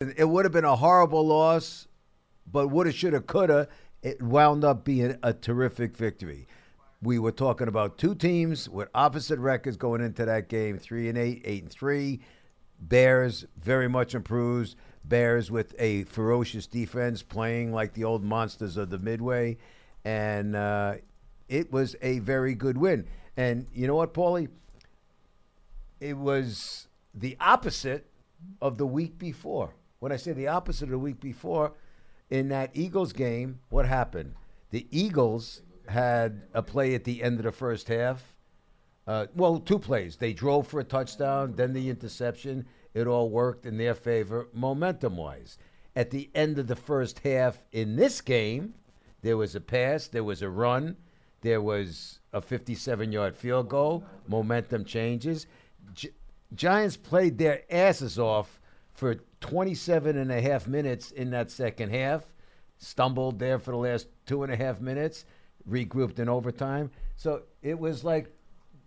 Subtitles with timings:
[0.00, 1.88] It would have been a horrible loss,
[2.46, 3.66] but woulda, shoulda, coulda.
[4.00, 6.46] It wound up being a terrific victory.
[7.02, 11.18] We were talking about two teams with opposite records going into that game: three and
[11.18, 12.20] eight, eight and three.
[12.78, 14.76] Bears very much improved.
[15.02, 19.56] Bears with a ferocious defense, playing like the old monsters of the Midway,
[20.04, 20.94] and uh,
[21.48, 23.04] it was a very good win.
[23.36, 24.46] And you know what, Paulie?
[25.98, 28.06] It was the opposite
[28.62, 29.74] of the week before.
[30.00, 31.72] When I say the opposite of the week before,
[32.30, 34.34] in that Eagles game, what happened?
[34.70, 38.34] The Eagles had a play at the end of the first half.
[39.06, 40.16] Uh, well, two plays.
[40.16, 42.66] They drove for a touchdown, then the interception.
[42.94, 45.58] It all worked in their favor, momentum wise.
[45.96, 48.74] At the end of the first half in this game,
[49.22, 50.96] there was a pass, there was a run,
[51.40, 54.04] there was a 57 yard field goal.
[54.26, 55.46] Momentum changes.
[55.94, 56.10] Gi-
[56.54, 58.60] Giants played their asses off
[58.92, 62.24] for 27 and a half minutes in that second half.
[62.78, 65.24] Stumbled there for the last two and a half minutes,
[65.68, 66.90] regrouped in overtime.
[67.16, 68.32] So it was like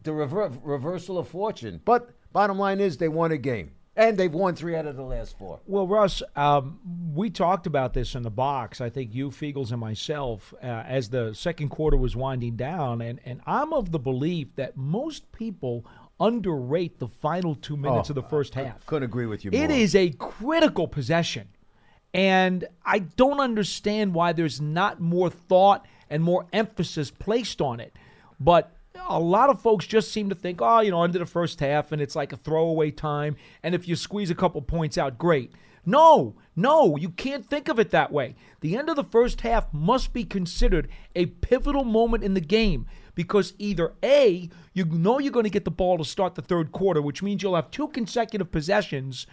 [0.03, 1.81] the rever- reversal of fortune.
[1.83, 3.71] But bottom line is they won a game.
[3.93, 5.59] And they've won three out of the last four.
[5.67, 6.79] Well, Russ, um,
[7.13, 8.79] we talked about this in the box.
[8.79, 13.19] I think you, Fiegels, and myself, uh, as the second quarter was winding down, and,
[13.25, 15.85] and I'm of the belief that most people
[16.21, 18.85] underrate the final two oh, minutes Oh, of the first half.
[18.85, 19.63] Couldn't agree with you more.
[19.63, 21.49] It is a critical possession.
[22.13, 27.93] And I don't understand why there's not more thought and more emphasis placed on it.
[28.39, 28.71] But
[29.09, 31.91] a lot of folks just seem to think, oh, you know, under the first half
[31.91, 33.37] and it's like a throwaway time.
[33.63, 35.51] And if you squeeze a couple points out, great.
[35.85, 38.35] No, no, you can't think of it that way.
[38.59, 42.85] The end of the first half must be considered a pivotal moment in the game
[43.15, 46.71] because either A, you know you're going to get the ball to start the third
[46.71, 49.27] quarter, which means you'll have two consecutive possessions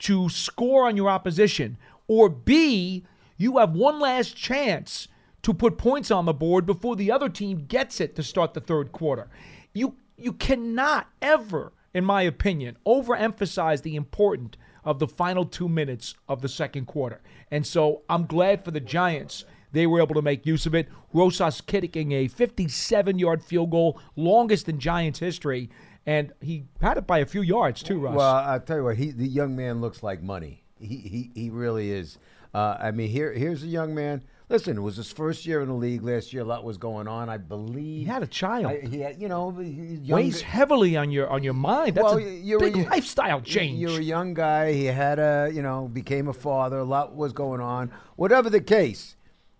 [0.00, 3.04] to score on your opposition, or B,
[3.36, 5.08] you have one last chance
[5.42, 8.60] to put points on the board before the other team gets it to start the
[8.60, 9.28] third quarter.
[9.72, 16.14] You you cannot ever, in my opinion, overemphasize the importance of the final two minutes
[16.28, 17.20] of the second quarter.
[17.50, 19.44] And so I'm glad for the Giants.
[19.72, 20.88] They were able to make use of it.
[21.12, 25.70] Rosas kicking a 57 yard field goal, longest in Giants history.
[26.06, 28.14] And he had it by a few yards, too, Russ.
[28.14, 30.62] Well, I'll tell you what, he the young man looks like money.
[30.78, 32.18] He he, he really is.
[32.52, 34.22] Uh, I mean, here here's a young man.
[34.54, 36.42] Listen, it was his first year in the league last year.
[36.42, 37.28] A lot was going on.
[37.28, 38.66] I believe he had a child.
[38.66, 41.96] I, he had, you know, young, weighs heavily on your on your mind.
[41.96, 43.80] That's Well, a big you're- lifestyle change.
[43.80, 44.72] You're a young guy.
[44.72, 46.78] He had a, you know, became a father.
[46.78, 47.90] A lot was going on.
[48.14, 49.16] Whatever the case,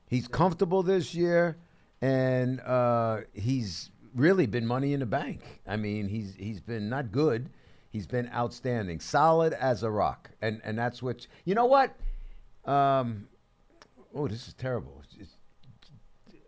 [0.07, 1.57] he's comfortable this year,
[2.01, 5.41] and uh, he's really been money in the bank.
[5.67, 7.51] I mean, he's he's been not good.
[7.91, 11.65] He's been outstanding, solid as a rock, and and that's what you know.
[11.65, 11.97] What?
[12.65, 13.27] Um,
[14.15, 15.03] oh, this is terrible.
[15.15, 15.37] It's-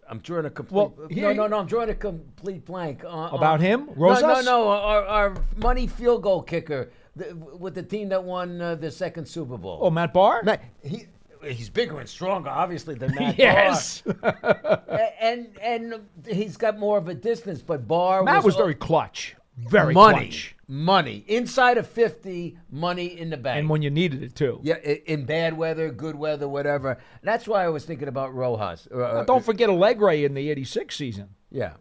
[0.08, 0.76] I'm drawing a complete.
[0.76, 1.58] Well, no, no, no.
[1.58, 3.02] I'm drawing a complete blank.
[3.04, 3.86] on- About on- him?
[3.86, 4.22] No, Rosas?
[4.22, 4.68] no, no.
[4.68, 9.26] Our, our money field goal kicker the, with the team that won uh, the second
[9.26, 9.80] Super Bowl.
[9.82, 10.44] oh, Matt Bahr?
[10.44, 11.06] Matt, he,
[11.44, 14.02] he's bigger and stronger, obviously, than Matt yes.
[14.02, 14.80] Bahr.
[15.20, 15.94] And and
[16.24, 19.34] he's got more of a distance, but Bahr Matt was all- very clutch.
[19.56, 20.54] Very money, clutch.
[20.68, 23.58] money inside of fifty, money in the bank.
[23.60, 24.60] And when you needed it, too.
[24.62, 26.98] yeah, in bad weather, good weather, whatever.
[27.22, 28.86] That's why I was thinking about Rojas.
[28.94, 31.28] Uh, Uh, Don't forget Allegre in the 86 season.
[31.50, 31.74] yeah,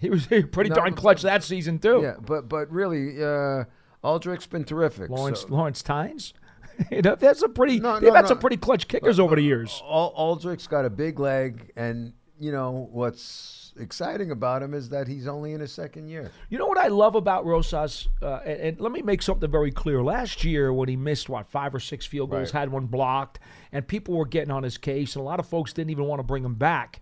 [0.00, 2.00] He was pretty No, darn clutch that season, too.
[2.02, 3.64] yeah, but but really, uh,
[4.02, 5.08] Aldrick's been terrific.
[5.10, 6.34] Lawrence so- Lawrence Tynes.
[6.90, 7.78] you know, that's a pretty.
[7.78, 8.28] No, they've had no.
[8.28, 9.80] some pretty clutch kickers over the years.
[9.84, 15.26] Aldrick's got a big leg, and you know what's exciting about him is that he's
[15.28, 16.32] only in his second year.
[16.48, 18.08] You know what I love about Rosas?
[18.20, 20.02] Uh, and, and let me make something very clear.
[20.02, 22.60] Last year, when he missed, what, five or six field goals, Right.
[22.60, 23.38] had one blocked,
[23.72, 26.18] and people were getting on his case, and a lot of folks didn't even want
[26.18, 27.00] to bring him back.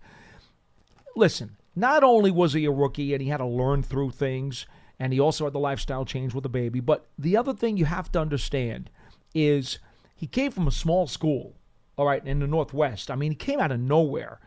[1.15, 4.65] Listen, not only was he a rookie and he had to learn through things,
[4.99, 7.85] and he also had the lifestyle change with the baby, but the other thing you
[7.85, 8.89] have to understand
[9.33, 9.79] is
[10.15, 11.55] he came from a small school,
[11.97, 13.09] all right, in the Northwest.
[13.09, 14.39] I mean, he came out of nowhere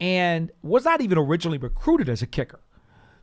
[0.00, 2.60] and was not even originally recruited as a kicker.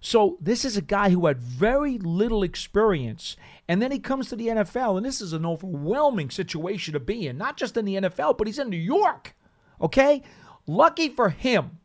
[0.02, 3.36] So this is a guy who had very little experience,
[3.68, 7.28] and then he comes to the NFL, and this is an overwhelming situation to be
[7.28, 7.38] in.
[7.38, 9.36] Not just in the NFL, but he's in New York.
[9.82, 10.22] Okay,
[10.68, 11.80] lucky for him,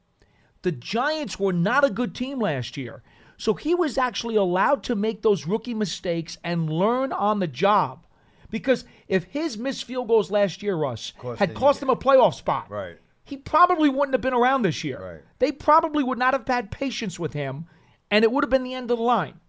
[0.63, 3.03] the Giants were not a good team last year,
[3.39, 8.05] so he was actually allowed to make those rookie mistakes and learn on the job.
[8.51, 12.67] Because if his missed field goals last year, Russ, had cost him a playoff spot,
[12.69, 12.99] Right.
[13.31, 15.01] He probably wouldn't have been around this year.
[15.01, 15.23] Right.
[15.39, 17.65] They probably would not have had patience with him,
[18.11, 19.41] and it would have been the end of the line.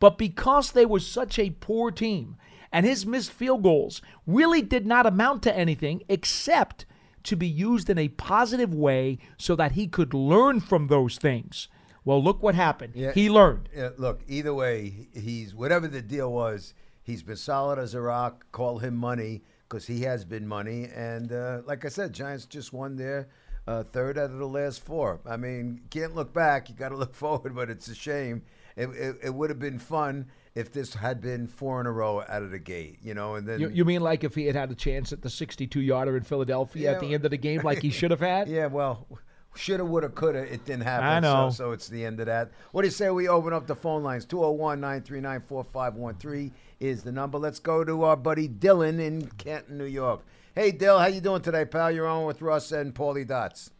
[0.00, 2.36] But because they were such a poor team,
[2.72, 6.84] And his missed field goals really did not amount to anything except
[7.24, 11.68] to be used in a positive way so that he could learn from those things.
[12.04, 12.92] Well, look what happened.
[12.94, 13.12] Yeah.
[13.12, 13.68] He learned.
[13.74, 16.74] Yeah, look, either way, he's whatever the deal was.
[17.02, 18.46] He's been solid as a rock.
[18.52, 20.88] Call him money because he has been money.
[20.94, 23.28] And uh, like I said, Giants just won their
[23.66, 25.20] uh, third out of the last four.
[25.26, 26.68] I mean, can't look back.
[26.68, 27.54] You got to look forward.
[27.54, 28.42] But it's a shame.
[28.76, 32.22] It, it, it would have been fun if this had been four in a row
[32.28, 33.34] out of the gate, you know.
[33.34, 35.80] And then You, you mean like if he had had a chance at the 62
[35.80, 38.48] yarder in Philadelphia at the end of the game, like he should have had?
[38.48, 39.06] Yeah, well,
[39.56, 40.40] shoulda, woulda, coulda.
[40.40, 41.06] It didn't happen.
[41.06, 41.50] I know.
[41.50, 42.50] So, so it's the end of that.
[42.72, 44.24] What do you say we open up the phone lines?
[44.24, 47.38] 201 939 4513 is the number.
[47.38, 50.24] Let's go to our buddy Dylan in Canton, New York.
[50.54, 51.90] Hey, Dill, how you doing today, pal?
[51.90, 53.70] You're on with Russ and Paulie Dots.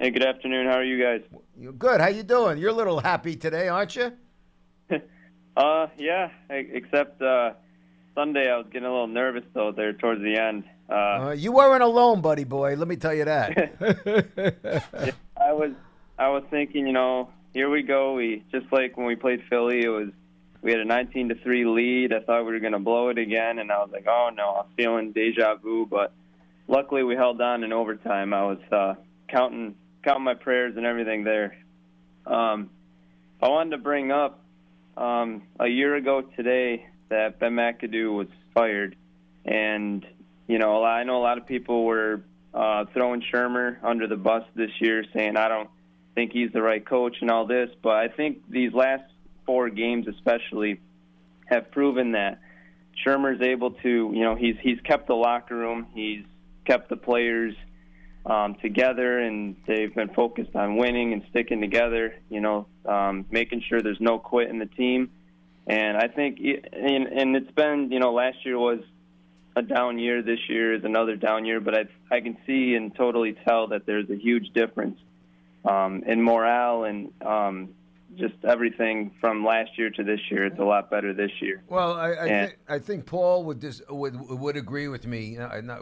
[0.00, 0.66] Hey, good afternoon.
[0.66, 1.20] How are you guys?
[1.56, 2.00] You're good.
[2.00, 2.58] How you doing?
[2.58, 4.12] You're a little happy today, aren't you?
[5.54, 6.30] Uh, yeah.
[6.48, 7.50] Except uh,
[8.14, 10.64] Sunday, I was getting a little nervous though there towards the end.
[10.90, 12.74] Uh, Uh, you weren't alone, buddy boy.
[12.76, 14.82] Let me tell you that.
[15.40, 15.72] I was
[16.18, 18.14] I was thinking, you know, here we go.
[18.14, 20.08] We just like when we played Philly, it was
[20.62, 22.12] we had a 19 to three lead.
[22.12, 24.62] I thought we were going to blow it again, and I was like, oh no,
[24.64, 25.86] I'm feeling deja vu.
[25.86, 26.12] But
[26.68, 28.32] luckily, we held on in overtime.
[28.32, 28.94] I was uh,
[29.28, 29.74] counting
[30.04, 31.56] counting my prayers and everything there.
[32.26, 32.70] Um,
[33.40, 34.40] I wanted to bring up
[34.96, 38.94] um, a year ago today that Ben McAdoo was fired,
[39.44, 40.06] and
[40.46, 42.22] you know, I know a lot of people were
[42.54, 45.70] uh, throwing Shurmur under the bus this year, saying I don't
[46.14, 47.70] think he's the right coach and all this.
[47.82, 49.04] But I think these last
[49.46, 50.80] four games, especially,
[51.46, 52.40] have proven that
[53.06, 56.24] Shurmur's able to, you know, he's he's kept the locker room, he's
[56.64, 57.54] kept the players
[58.26, 62.14] um, together, and they've been focused on winning and sticking together.
[62.28, 65.10] You know, um, making sure there's no quit in the team.
[65.66, 68.80] And I think, and, and it's been, you know, last year was
[69.56, 70.22] a down year.
[70.22, 73.86] This year is another down year, but I I can see and totally tell that
[73.86, 74.98] there's a huge difference
[75.64, 77.70] um, in morale and um,
[78.16, 80.46] just everything from last year to this year.
[80.46, 81.62] It's a lot better this year.
[81.68, 82.46] Well, I I, Yeah.
[82.46, 85.38] think I think Paul would dis, would would agree with me.
[85.38, 85.80] I not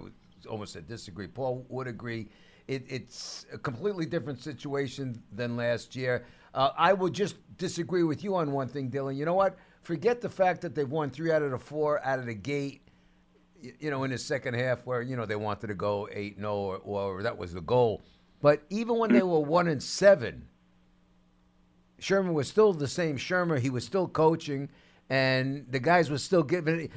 [0.48, 1.26] almost said disagree.
[1.26, 2.28] Paul would agree.
[2.68, 6.24] It, it's a completely different situation than last year.
[6.54, 9.16] Uh, I would just disagree with you on one thing, Dylan.
[9.16, 9.56] You know what?
[9.82, 12.82] Forget the fact that they've won three out of the four out of the gate.
[13.78, 16.50] You know, in the second half, where you know they wanted to go eight no,
[16.50, 18.02] oh or, or that was the goal.
[18.40, 20.48] But even when they were one and seven,
[22.00, 23.58] Shurmur was still the same Shurmur.
[23.58, 24.68] He was still coaching,
[25.10, 26.90] and the guys were still giving,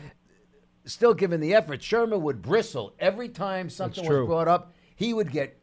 [0.85, 1.81] still giving the effort.
[1.81, 4.73] Shurmur would bristle every time something was brought up.
[4.95, 5.59] He would get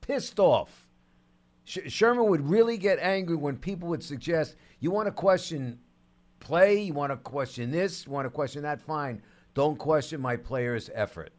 [0.00, 0.88] pissed off.
[1.64, 5.80] Sh- Shurmur would really get angry when people would suggest, "You want to question
[6.38, 6.82] play?
[6.82, 8.06] You want to question this?
[8.06, 8.80] You want to question that?
[8.80, 9.22] Fine.
[9.54, 11.32] Don't question my player's effort."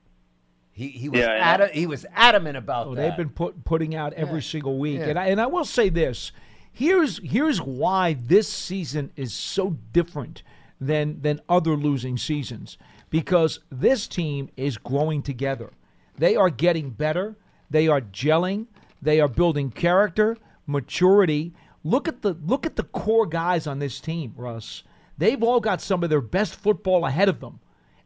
[0.71, 1.41] He he was Yeah, I know.
[1.43, 3.01] adamant, he was adamant about Oh, that.
[3.01, 4.47] they've been put, putting out every Yeah.
[4.47, 5.07] single week, Yeah.
[5.09, 6.31] and I, and I will say this:
[6.71, 10.43] here's here's why this season is so different
[10.81, 12.77] than than other losing seasons
[13.09, 15.71] because this team is growing together.
[16.17, 17.37] They are getting better.
[17.69, 18.67] They are gelling.
[19.01, 20.35] They are building character,
[20.67, 21.53] maturity.
[21.85, 24.83] Look at the look at the core guys on this team, Russ.
[25.17, 27.59] They've all got some of their best football ahead of them.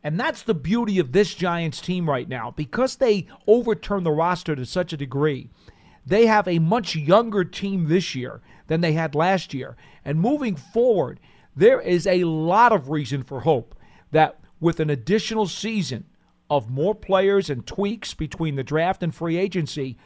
[0.04, 2.52] And that's the beauty of this Giants team right now.
[2.52, 5.50] Because they overturned the roster to such a degree,
[6.06, 9.76] they have a much younger team this year than they had last year.
[10.06, 11.20] And moving forward,
[11.56, 13.76] there is a lot of reason for hope
[14.12, 16.06] that with an additional season
[16.50, 19.98] of more players and tweaks between the draft and free agency,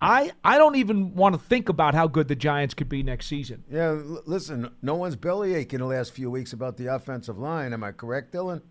[0.00, 3.26] I, I don't even want to think about how good the Giants could be next
[3.26, 3.64] season.
[3.70, 7.72] Yeah, listen, no one's bellyaching the last few weeks about the offensive line.
[7.72, 8.62] Am I correct, Dylan?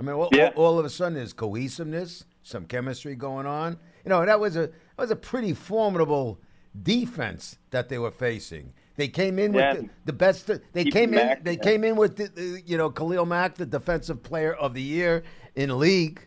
[0.00, 0.50] I mean, all, Yeah.
[0.56, 3.76] all, all of a sudden there's cohesiveness, some chemistry going on.
[4.04, 6.40] You know, that was a that was a pretty formidable
[6.82, 8.72] defense that they were facing.
[8.96, 9.74] They came in Yeah.
[9.74, 10.46] with the, the best.
[10.72, 11.16] They Keep came in.
[11.26, 11.62] Mack, They yeah.
[11.62, 15.22] came in with the, the, you know Khalil Mack, the defensive player of the year
[15.54, 16.26] in the league.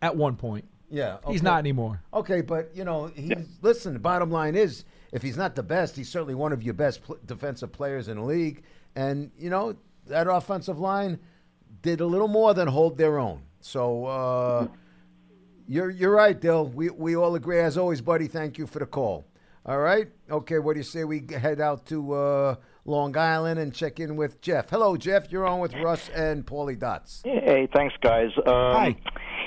[0.00, 2.00] At one point, Yeah, he's not anymore.
[2.14, 3.32] Okay, but you know, he's
[3.62, 3.94] listen.
[3.94, 7.02] The bottom line is, if he's not the best, he's certainly one of your best
[7.02, 8.62] pl- defensive players in the league.
[8.94, 9.74] And you know,
[10.06, 11.18] that offensive line
[11.82, 13.42] did a little more than hold their own.
[13.60, 14.66] So uh,
[15.66, 16.66] you're you're right, Dill.
[16.66, 18.26] We we all agree, as always, buddy.
[18.26, 19.24] Thank you for the call.
[19.66, 20.08] All right.
[20.30, 20.58] Okay.
[20.58, 22.54] What do you say we head out to uh,
[22.84, 24.70] Long Island and check in with Jeff?
[24.70, 25.30] Hello, Jeff.
[25.30, 27.22] You're on with Russ and Paulie Dots.
[27.24, 28.30] Hey, thanks, guys.
[28.38, 28.96] Um, Hi.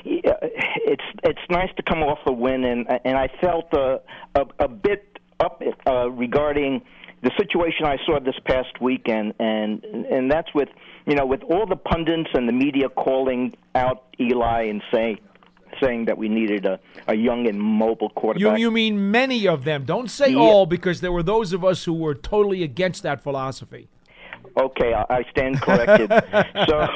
[0.05, 3.97] yeah, It's it's nice to come off a win, and and I felt uh,
[4.35, 6.83] a a bit up uh, regarding
[7.23, 10.69] the situation I saw this past weekend, and and that's with
[11.05, 15.20] you know with all the pundits and the media calling out Eli and saying
[15.81, 18.58] saying that we needed a, a young and mobile quarterback.
[18.60, 19.86] you you mean many of them.
[19.86, 20.39] Don't say Yeah.
[20.39, 23.88] all because there were those of us who were totally against that philosophy.
[24.58, 26.12] Okay, I, I stand corrected.
[26.67, 26.88] so,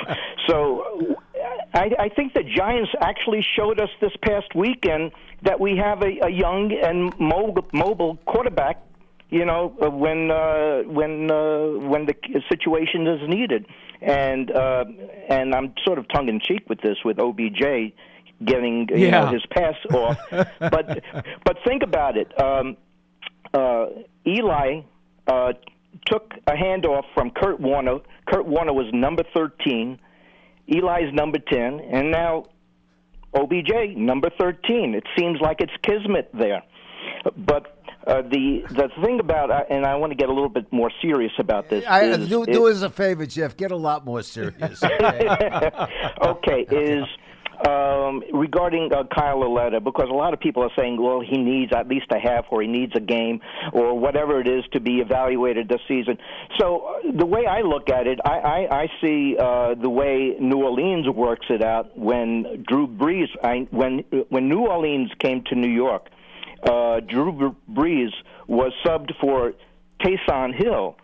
[0.48, 1.16] so
[1.74, 5.12] I, I think the Giants actually showed us this past weekend
[5.44, 8.82] that we have a, a young and mobile, mobile quarterback.
[9.30, 12.16] You know, when uh, when uh, when the
[12.50, 13.66] situation is needed,
[14.06, 14.86] and uh,
[15.30, 17.94] and I'm sort of tongue in cheek with this with OBJ
[18.46, 19.22] getting you Yeah.
[19.22, 20.18] know his pass off,
[20.60, 21.02] but
[21.44, 22.32] but think about it.
[22.42, 22.78] Um,
[23.54, 23.88] uh,
[24.28, 24.82] Eli
[25.28, 25.54] uh,
[26.06, 28.00] took a handoff from Kurt Warner.
[28.28, 29.98] Kurt Warner was number 13.
[30.68, 31.80] Eli's number 10.
[31.80, 32.46] And now
[33.34, 34.94] OBJ, number 13.
[34.96, 36.64] It seems like it's kismet there.
[37.38, 37.75] But
[38.08, 40.92] uh, the the thing about, uh, and I want to get a little bit more
[41.02, 41.84] serious about this.
[41.88, 43.58] I, is, do, is- do us a favor, Jeff.
[43.58, 44.84] Get a lot more serious.
[44.84, 45.72] okay?
[46.22, 47.06] okay, is
[47.68, 51.72] um, regarding uh, Kyle Lauletta because a lot of people are saying, well, he needs
[51.76, 53.40] at least a half, or he needs a game,
[53.74, 56.18] or whatever it is to be evaluated this season.
[56.60, 60.36] So uh, the way I look at it, I, I, I see uh, the way
[60.40, 65.56] New Orleans works it out when Drew Brees, I, when when New Orleans came to
[65.56, 66.10] New York,
[66.66, 68.12] uh, Drew Brees
[68.48, 69.54] was subbed for
[70.02, 70.98] Taysom Hill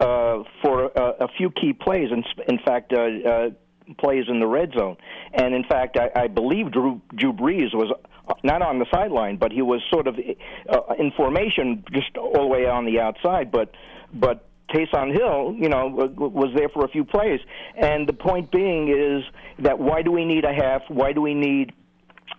[0.00, 2.10] uh, for a, few key plays.
[2.10, 3.50] In, in fact, uh, uh,
[3.98, 4.96] plays in the red zone.
[5.32, 7.92] And in fact, I, I believe Drew, Drew Brees was
[8.28, 12.42] uh, not on the sideline, but he was sort of uh, in formation, just all
[12.42, 13.50] the way on the outside.
[13.50, 13.72] But
[14.12, 15.86] but Taysom Hill, you know,
[16.16, 17.40] was there for a few plays.
[17.76, 19.24] And the point being is
[19.60, 20.82] that why do we need a half?
[20.88, 21.72] Why do we need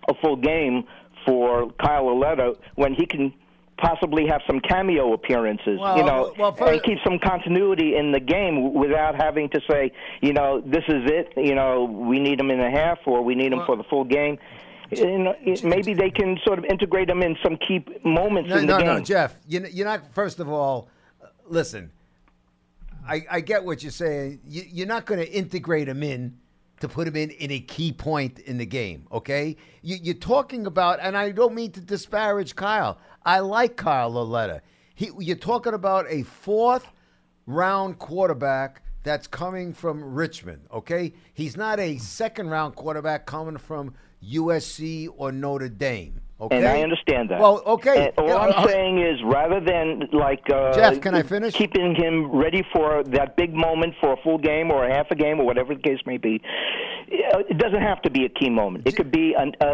[0.07, 0.85] a full game
[1.25, 3.33] for Kyle Lauletta when he can
[3.77, 8.11] possibly have some cameo appearances, Well, you know, well, for- and keep some continuity in
[8.11, 12.39] the game without having to say, you know, this is it, you know, we need
[12.39, 14.37] him in a half or we need him for the full game.
[14.91, 18.67] You know, maybe they can sort of integrate him in some key moments No, in
[18.67, 18.87] the no, game.
[18.87, 19.35] no, Jeff.
[19.47, 20.13] You, you're not.
[20.13, 20.87] First of all,
[21.21, 21.89] uh, listen.
[23.07, 24.39] I, I get what you're saying.
[24.47, 26.37] You, you're not going to integrate him in
[26.83, 29.07] to put him in in a key point in the game.
[29.09, 32.97] Okay, you, you're talking about, and I don't mean to disparage Kyle.
[33.25, 34.61] I like Kyle Lauletta.
[34.93, 36.91] He, you're talking about a fourth
[37.47, 40.67] round quarterback that's coming from Richmond.
[40.73, 46.19] Okay, he's not a second round quarterback coming from USC or Notre Dame.
[46.41, 47.39] Okay, And I understand that.
[47.39, 48.11] Well, okay.
[48.17, 51.53] And all I'm saying is, rather than like uh, Jeff, can I finish?
[51.53, 55.15] Keeping him ready for that big moment for a full game or a half a
[55.15, 56.41] game or whatever the case may be.
[57.33, 58.85] uh, It doesn't have to be a key moment.
[58.87, 59.67] It could be an, a,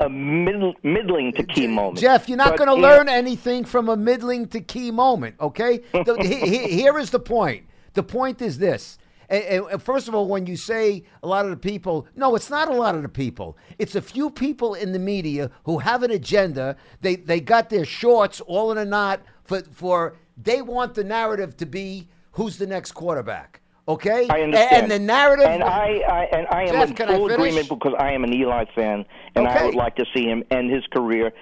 [0.00, 1.98] a, a, middle, middling to key moment.
[1.98, 5.80] Jeff, you're not going to learn anything from a middling to key moment, okay?
[6.22, 7.64] He- he- here is the point.
[7.94, 8.98] The point is this.
[9.28, 12.50] And, and first of all, when you say a lot of the people, no, it's
[12.50, 13.56] not a lot of the people.
[13.78, 16.76] It's a few people in the media who have an agenda.
[17.00, 21.56] They they got their shorts all in a knot for for they want the narrative
[21.58, 23.60] to be who's the next quarterback.
[23.86, 24.82] Okay, I And- understand.
[24.82, 28.12] And the narrative, and I, I and I am Jeff, in full agreement because I
[28.12, 29.04] am an Eli fan,
[29.34, 31.32] and I would like to see him end his career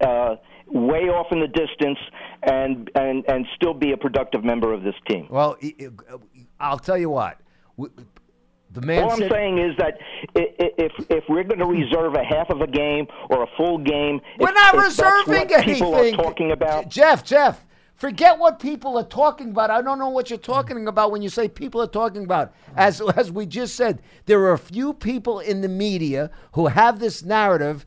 [0.00, 0.36] uh,
[0.70, 1.98] way off in the distance,
[2.42, 5.26] and and and still be a productive member of this team.
[5.30, 5.56] well,
[6.60, 7.38] I'll tell you what.
[8.70, 9.98] The man All I'm said, saying is that
[10.34, 14.20] if if we're going to reserve a half of a game or a full game,
[14.38, 16.88] We're if- not if reserving what people are talking about.
[16.90, 17.64] Jeff, Jeff,
[17.96, 19.70] forget what people are talking about.
[19.70, 22.52] I don't know what you're talking about when you say people are talking about.
[22.76, 26.98] As as we just said, there are a few people in the media who have
[26.98, 27.86] this narrative.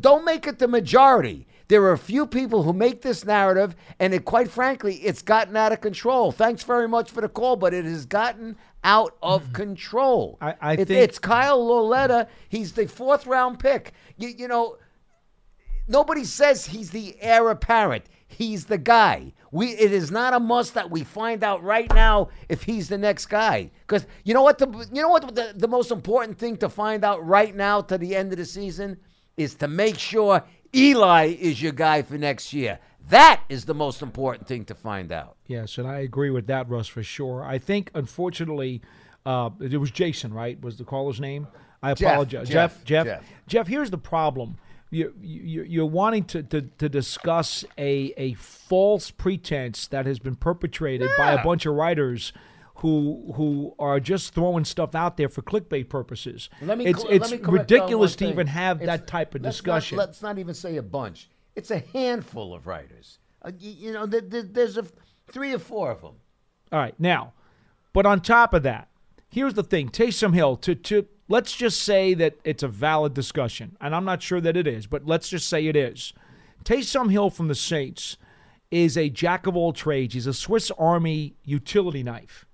[0.00, 1.46] Don't make it the majority.
[1.70, 5.56] There are a few people who make this narrative, and it, quite frankly, it's gotten
[5.56, 6.32] out of control.
[6.32, 9.52] Thanks very much for the call, but it has gotten out of mm-hmm.
[9.52, 10.36] control.
[10.40, 12.26] I- I It- think- it's Kyle Lauletta.
[12.48, 13.92] He's the fourth round pick.
[14.16, 14.78] You, you know,
[15.86, 18.06] nobody says he's the heir apparent.
[18.26, 19.32] He's the guy.
[19.52, 22.98] We it is not a must that we find out right now if he's the
[22.98, 23.70] next guy.
[23.86, 27.04] Because you know what the you know what the, the most important thing to find
[27.04, 28.96] out right now to the end of the season
[29.36, 30.42] is to make sure
[30.74, 32.78] Eli is your guy for next year.
[33.08, 35.36] That is the most important thing to find out.
[35.46, 37.42] Yes, and I agree with that, Russ, for sure.
[37.42, 38.82] I think, unfortunately,
[39.26, 40.60] uh, it was Jason, right?
[40.60, 41.48] Was the caller's name?
[41.82, 42.48] I apologize.
[42.48, 43.24] Jeff, Jeff, Jeff.
[43.46, 44.58] Jeff, here's the problem.
[44.90, 50.36] You, you, you're wanting to, to, to discuss a, a false pretense that has been
[50.36, 52.32] perpetrated by a bunch of writers
[52.80, 56.48] who who are just throwing stuff out there for clickbait purposes.
[56.62, 59.96] Let me it's it's me ridiculous to even have It's- that type of let's discussion.
[59.96, 61.28] Not, let's not even say a bunch.
[61.56, 63.18] It's a handful of writers.
[63.42, 64.84] Uh, y- you know, there, there- there's a
[65.30, 66.14] three or four of them.
[66.72, 67.32] All right, now,
[67.92, 68.88] but on top of that,
[69.28, 70.56] here's the thing: Taysom Hill.
[70.56, 74.56] To to let's just say that it's a valid discussion, and I'm not sure that
[74.56, 76.12] it is, but let's just say it is.
[76.64, 78.16] Taysom Hill from the Saints
[78.70, 80.14] is a jack of all trades.
[80.14, 82.46] He's a Swiss Army utility knife.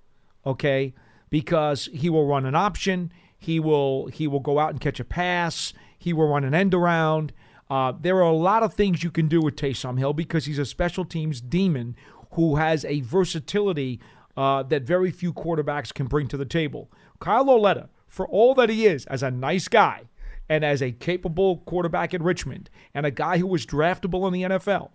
[0.47, 0.95] Okay,
[1.29, 3.13] because he will run an option.
[3.37, 5.73] He will he will go out and catch a pass.
[5.99, 7.33] He will run an end around.
[7.69, 10.59] Uh, there are a lot of things you can do with Taysom Hill because he's
[10.59, 11.97] a special teams demon
[12.33, 14.01] who has a versatility
[14.37, 16.91] uh, that very few quarterbacks can bring to the table.
[17.19, 20.05] Kyle Lauletta, for all that he is as a nice guy
[20.49, 24.43] and as a capable quarterback in Richmond and a guy who was draftable in the
[24.43, 24.91] NFL,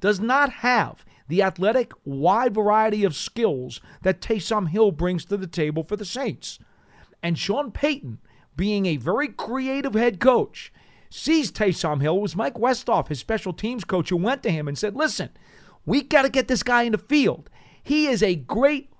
[0.00, 5.46] does not have the athletic, wide variety of skills that Taysom Hill brings to the
[5.46, 6.58] table for the Saints.
[7.22, 8.18] And Sean Payton,
[8.56, 10.72] being a very creative head coach,
[11.10, 12.16] sees Taysom Hill.
[12.16, 15.30] It was Mike Westhoff, his special teams coach, who went to him and said, Listen,
[15.84, 17.50] we got to get this guy in the field.
[17.82, 18.90] He is a great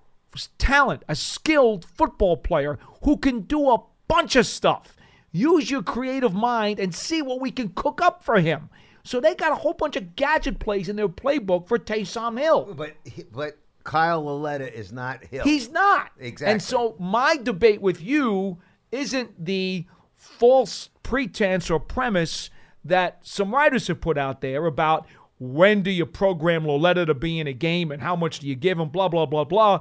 [0.59, 4.97] talent, a skilled football player who can do a bunch of stuff.
[5.33, 8.71] Use your creative mind and see what we can cook up for him.
[9.07, 12.75] So they got a whole bunch of gadget plays in their playbook for Taysom Hill.
[12.77, 12.97] But
[13.33, 15.45] but Kyle Lauletta is not Hill.
[15.45, 16.11] He's not.
[16.19, 16.53] Exactly.
[16.53, 18.59] And so my debate with you
[18.91, 19.87] isn't the
[20.17, 22.51] false pretense or premise
[22.85, 25.07] that some writers have put out there about
[25.39, 28.57] when do you program Lauletta to be in a game and how much do you
[28.57, 29.81] give him, blah, blah, blah, blah.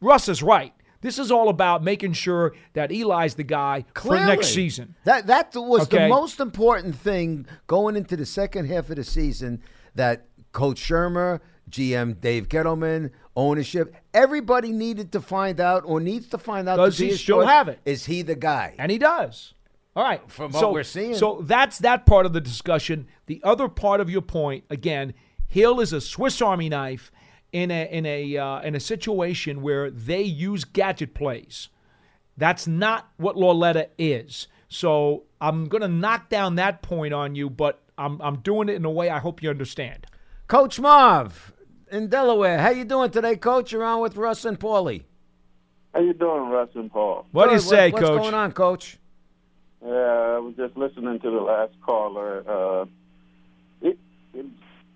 [0.00, 0.72] Russ is right.
[1.04, 4.94] This is all about making sure that Eli's the guy for next season.
[5.04, 6.04] That that was Okay.
[6.04, 9.60] the most important thing going into the second half of the season.
[9.94, 16.38] That Coach Shurmur, GM Dave Gettleman, ownership, everybody needed to find out or needs to
[16.38, 16.76] find out.
[16.76, 17.80] Does he still assured, have it?
[17.84, 18.74] Is he the guy?
[18.78, 19.52] And he does.
[19.94, 20.22] All right.
[20.30, 21.14] From what so, we're seeing.
[21.16, 23.08] So that's that part of the discussion.
[23.26, 25.12] The other part of your point, again,
[25.48, 27.12] Hill is a Swiss Army knife
[27.54, 31.68] in a in a uh, in a situation where they use gadget plays.
[32.36, 34.48] That's not what Lauletta is.
[34.68, 38.84] So I'm gonna knock down that point on you, but I'm I'm doing it in
[38.84, 40.06] a way I hope you understand.
[40.48, 41.52] Coach Marv
[41.92, 42.58] in Delaware.
[42.58, 43.70] How you doing today, Coach?
[43.70, 45.04] You're on with Russ and Paulie.
[45.94, 47.24] How you doing, Russ and Paul?
[47.30, 48.10] What do you say, What's Coach?
[48.10, 48.98] What's going on, Coach?
[49.80, 52.42] Yeah, I was just listening to the last caller.
[52.48, 52.86] Uh,
[53.80, 53.96] it,
[54.32, 54.46] it,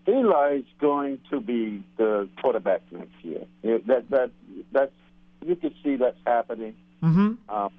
[0.08, 3.44] Eli's going to be the quarterback next year.
[3.62, 4.30] That that
[4.72, 4.92] that's
[5.44, 6.74] you can see that's happening.
[7.02, 7.54] Mm-hmm.
[7.54, 7.70] Um,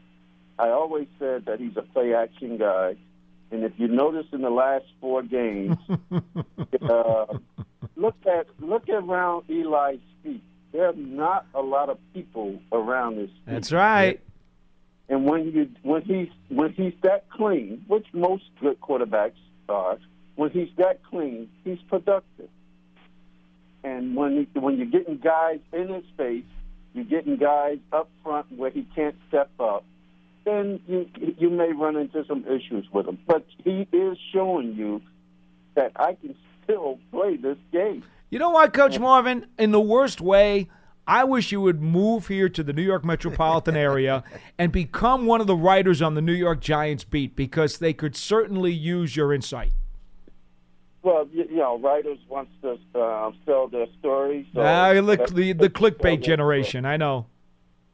[0.60, 2.98] I always said that he's a play action guy,
[3.52, 5.78] and if you notice in the last four games,
[6.82, 7.26] uh,
[7.96, 10.44] look at look around Eli's feet.
[10.72, 13.46] There are not a lot of people around his feet.
[13.48, 14.20] That's right.
[15.08, 19.32] And when you when he's when he's that clean, which most good quarterbacks
[19.68, 19.98] are,
[20.40, 22.48] when he's that clean, he's productive.
[23.84, 26.46] And when he, when you're getting guys in his face,
[26.94, 29.84] you're getting guys up front where he can't step up,
[30.46, 33.20] then you you may run into some issues with him.
[33.28, 35.02] But he is showing you
[35.76, 38.06] that I can still play this game.
[38.30, 39.46] You know what, Coach Marvin?
[39.58, 40.70] In the worst way,
[41.06, 44.24] I wish you would move here to the New York metropolitan area
[44.58, 48.16] and become one of the writers on the New York Giants beat because they could
[48.16, 49.74] certainly use your insight.
[51.02, 54.46] Well, you, you know, writers wants to uh, sell their stories.
[54.54, 57.26] So Ah, look, that's- the, the clickbait generation, I know.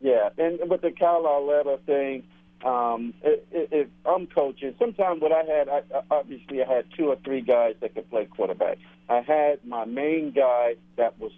[0.01, 2.23] Yeah, and with the Kyle Lauletta thing,
[2.63, 6.85] um, i- i- if I'm coaching, sometimes what I had, I, I- obviously, I had
[6.97, 8.77] two or three guys that could play quarterback.
[9.09, 11.31] I had my main guy that was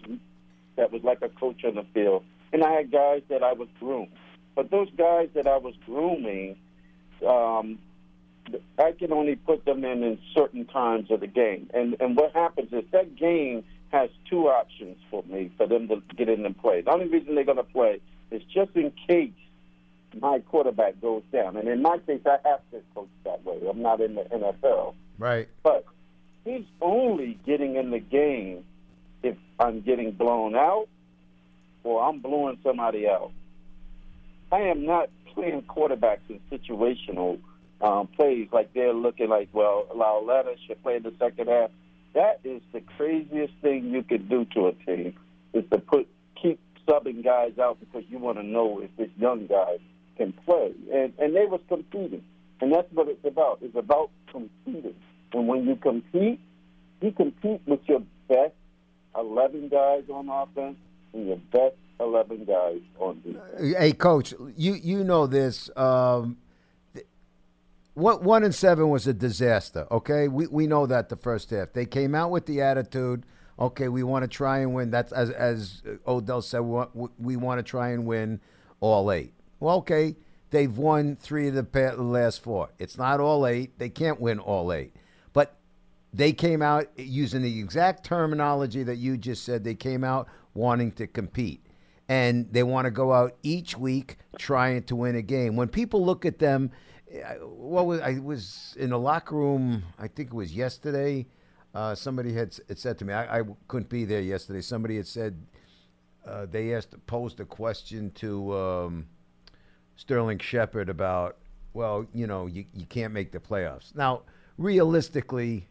[0.76, 3.68] that was like a coach on the field, and I had guys that I was
[3.80, 4.10] grooming.
[4.54, 6.56] But those guys that I was grooming,
[7.26, 7.78] um,
[8.78, 11.70] I can only put them in in certain times of the game.
[11.74, 16.02] And and what happens is that game has two options for me for them to
[16.16, 16.82] get in and play.
[16.82, 19.32] The only reason they're going to play is just in case
[20.20, 21.56] my quarterback goes down.
[21.56, 23.58] And in my case, I have to coach that way.
[23.68, 24.94] I'm not in the NFL.
[25.18, 25.48] Right.
[25.62, 25.84] But
[26.44, 28.64] he's only getting in the game
[29.22, 30.88] if I'm getting blown out
[31.82, 33.32] or I'm blowing somebody out.
[34.50, 37.38] I am not playing quarterbacks in situational
[37.80, 41.70] um, plays like they're looking like, well, Lauletta should play in the second half.
[42.14, 45.14] That is the craziest thing you could do to a team
[45.52, 46.08] is to put
[46.40, 49.78] keep subbing guys out because you want to know if this young guy
[50.16, 50.72] can play.
[50.92, 52.24] And and they was competing.
[52.60, 53.58] And that's what it's about.
[53.62, 54.94] It's about competing.
[55.32, 56.40] And when you compete,
[57.00, 58.54] you compete with your best
[59.16, 60.76] 11 guys on offense
[61.12, 63.76] and your best 11 guys on defense.
[63.78, 65.70] Hey, coach, you you know this.
[65.76, 66.38] Um,
[67.98, 69.86] one one and seven was a disaster.
[69.90, 73.24] Okay, we we know that the first half they came out with the attitude
[73.60, 74.90] Okay, we want to try and win.
[74.90, 76.60] That's as as Odell said.
[76.60, 78.40] We want, we want to try and win
[78.80, 79.32] all eight.
[79.58, 80.14] Well, okay,
[80.50, 82.70] they've won three of the last four.
[82.78, 83.78] It's not all eight.
[83.78, 84.94] They can't win all eight.
[85.32, 85.56] But
[86.12, 89.64] they came out using the exact terminology that you just said.
[89.64, 91.64] They came out wanting to compete.
[92.08, 95.56] And they want to go out each week trying to win a game.
[95.56, 96.70] When people look at them,
[97.42, 99.82] what was I was in the locker room?
[99.98, 101.26] I think it was yesterday.
[101.74, 104.60] Uh, somebody had, said to me, I, I couldn't be there yesterday.
[104.60, 105.38] Somebody had said
[106.26, 109.06] uh, they asked posed a question to um,
[109.96, 111.36] Sterling Shepard about,
[111.74, 113.94] well, you know, you, you can't make the playoffs.
[113.94, 114.22] Now,
[114.56, 115.68] realistically,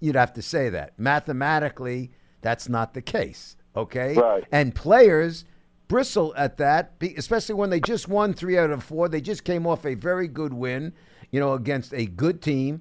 [0.00, 0.98] you'd have to say that.
[0.98, 2.10] Mathematically,
[2.40, 3.56] that's not the case.
[3.74, 4.14] Okay?
[4.14, 4.44] Right.
[4.52, 5.44] And players
[5.96, 9.10] bristle at that, especially when they just won three out of four.
[9.10, 10.94] They just came off a very good win,
[11.30, 12.80] you know, against a good team.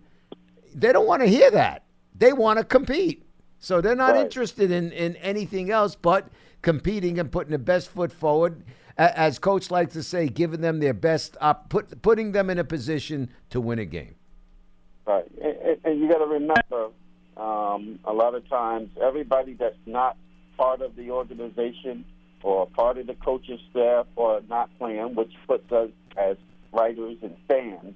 [0.74, 1.84] They don't want to hear that.
[2.18, 3.26] They want to compete.
[3.60, 4.22] So they're not Right.
[4.24, 6.30] interested in, in anything else but
[6.62, 8.64] competing and putting the best foot forward.
[8.98, 11.36] As coach likes to say, giving them their best,
[11.68, 14.16] put, putting them in a position to win a game.
[15.06, 16.92] Right, and, and- and you got to remember,
[17.36, 20.16] um, a lot of times, everybody that's not
[20.58, 22.06] part of the organization
[22.44, 26.38] or part of the coaching staff or not playing, which puts us as
[26.72, 27.96] writers and fans,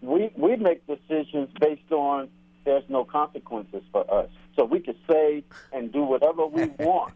[0.00, 2.28] we we make decisions based on
[2.64, 7.14] there's no consequences for us, so we can say and do whatever we want.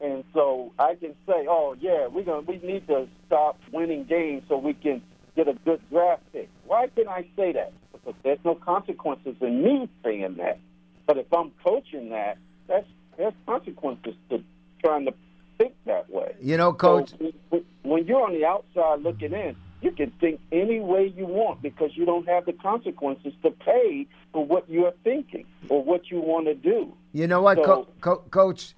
[0.00, 4.44] And so I can say, oh yeah, we're gonna we need to stop winning games
[4.48, 5.02] so we can
[5.36, 6.48] get a good draft pick.
[6.66, 7.72] Why can I say that?
[7.92, 10.58] Because there's no consequences in me saying that.
[11.06, 14.42] But if I'm coaching that, that's there's consequences to
[14.82, 15.14] trying to
[15.60, 16.34] think that way.
[16.40, 17.10] You know, coach.
[17.10, 21.60] So when- you're on the outside looking in, you can think any way you want
[21.62, 26.20] because you don't have the consequences to pay for what you're thinking or what you
[26.20, 26.92] want to do.
[27.12, 28.74] You know what, co- co- Coach?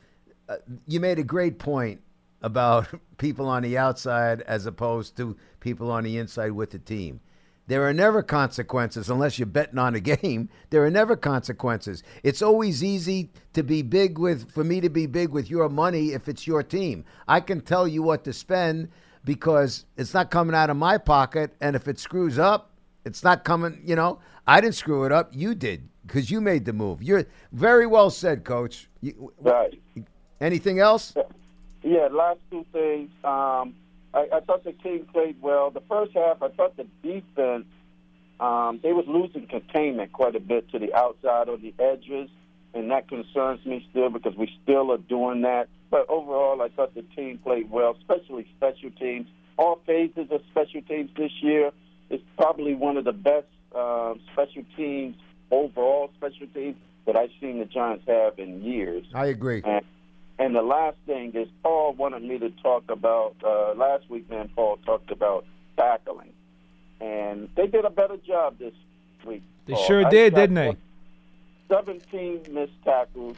[0.49, 2.01] Uh, you made a great point
[2.43, 7.21] about people on the outside as opposed to people on the inside with the team.
[7.69, 10.49] There are never consequences unless you're betting on a game.
[10.71, 12.03] There are never consequences.
[12.23, 16.13] It's always easy to be big with, for me to be big with your money
[16.13, 17.05] if it's your team.
[17.29, 18.89] I can tell you what to spend
[19.25, 21.55] because it's not coming out of my pocket.
[21.61, 22.71] And if it screws up,
[23.05, 25.31] it's not coming, you know, I didn't screw it up.
[25.33, 27.03] You did because you made the move.
[27.03, 28.89] You're very well said, coach.
[29.01, 29.81] You, Right.
[30.41, 31.15] anything else?
[31.83, 33.11] Yeah, last two things.
[33.25, 33.75] Um,
[34.15, 35.71] I, I thought the team played well.
[35.71, 37.65] The first half, I thought the defense,
[38.41, 42.29] um, they was losing containment quite a bit to the outside or the edges,
[42.75, 45.69] and that concerns me still because we still are doing that.
[45.91, 49.27] But overall, I thought the team played well, especially special teams.
[49.59, 51.71] All phases of special teams this year
[52.11, 55.17] is probably one of the best um, special teams,
[55.51, 59.05] overall special teams, that I've seen the Giants have in years.
[59.13, 59.63] I agree.
[59.65, 59.85] And,
[60.39, 64.29] and the last thing is, Paul wanted me to talk about uh, last week.
[64.31, 65.45] Man, Paul talked about
[65.77, 66.33] tackling,
[67.01, 68.75] and they did a better job this
[69.25, 69.43] week.
[69.67, 69.85] They Paul.
[69.85, 70.77] sure I did, didn't they?
[71.69, 73.37] Seventeen missed tackles.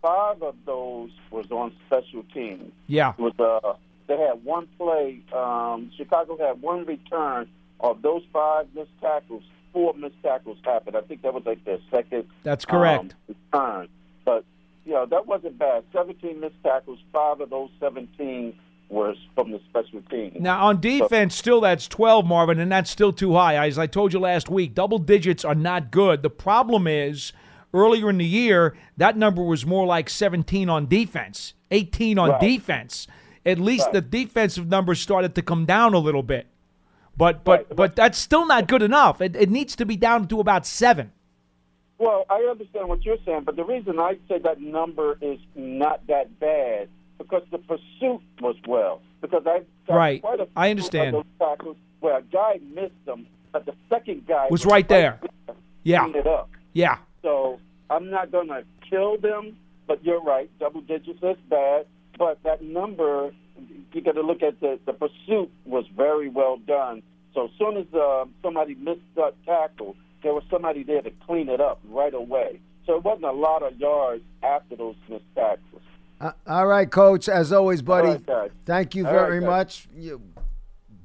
[0.00, 2.72] Five of those was on special teams.
[2.88, 3.12] Yeah.
[3.16, 3.74] It was uh,
[4.08, 5.20] they had one play.
[5.32, 7.48] Um, Chicago had one return
[7.80, 9.42] of those five missed tackles.
[9.72, 10.96] Four missed tackles happened.
[10.96, 12.24] I think that was like their second.
[12.42, 13.14] That's correct.
[13.28, 13.88] Um, return.
[14.24, 14.44] But
[14.84, 15.84] you know that wasn't bad.
[15.92, 16.98] Seventeen missed tackles.
[17.12, 18.54] Five of those seventeen
[18.88, 20.36] was from the special teams.
[20.38, 23.66] Now on defense, still that's 12, Marvin, and that's still too high.
[23.66, 26.22] As I told you last week, double digits are not good.
[26.22, 27.32] The problem is
[27.72, 32.40] earlier in the year that number was more like 17 on defense, 18 on Right.
[32.42, 33.06] defense.
[33.46, 33.94] At least Right.
[33.94, 36.46] the defensive numbers started to come down a little bit.
[37.16, 37.76] But but Right.
[37.76, 39.22] but that's still not good enough.
[39.22, 41.12] It, it needs to be down to about seven.
[42.02, 46.04] Well, I understand what you're saying, but the reason I say that number is not
[46.08, 49.00] that bad because the pursuit was well.
[49.20, 50.20] Because I Right.
[50.20, 51.24] quite a few I understand.
[51.38, 55.20] Tackles where a guy missed them, but the second guy Was right there.
[55.46, 56.08] to Yeah.
[56.08, 56.50] it up.
[56.72, 56.98] Yeah.
[57.22, 60.50] So I'm not going to kill them, but you're right.
[60.58, 61.86] Double digits is bad,
[62.18, 63.32] but that number,
[63.92, 67.04] you got to look at the the pursuit was very well done.
[67.32, 71.48] So as soon as uh, somebody missed that tackle, there was somebody there to clean
[71.48, 72.60] it up right away.
[72.86, 75.82] So it wasn't a lot of yards after those missed tackles.
[76.20, 77.28] Uh, all right, coach.
[77.28, 78.08] As always, buddy.
[78.08, 78.50] All right, guys.
[78.64, 79.88] Thank you All very right, much.
[79.96, 80.20] You,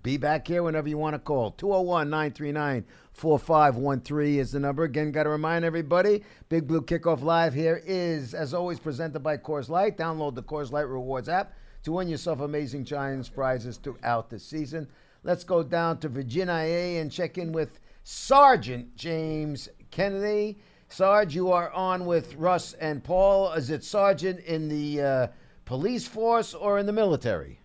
[0.04, 1.52] be back here whenever you want to call.
[1.52, 4.84] 201 939 4513 is the number.
[4.84, 9.38] Again, got to remind everybody Big Blue Kickoff Live here is, as always, presented by
[9.38, 9.98] Coors Light.
[9.98, 11.54] Download the Coors Light Rewards app
[11.84, 14.88] to win yourself amazing Giants prizes throughout the season.
[15.24, 20.58] Let's go down to Virginia A and check in with Sergeant James Kennedy.
[20.88, 23.52] Sarge, you are on with Russ and Paul.
[23.52, 25.28] Is it sergeant in the uh,
[25.65, 27.60] police force or in the military?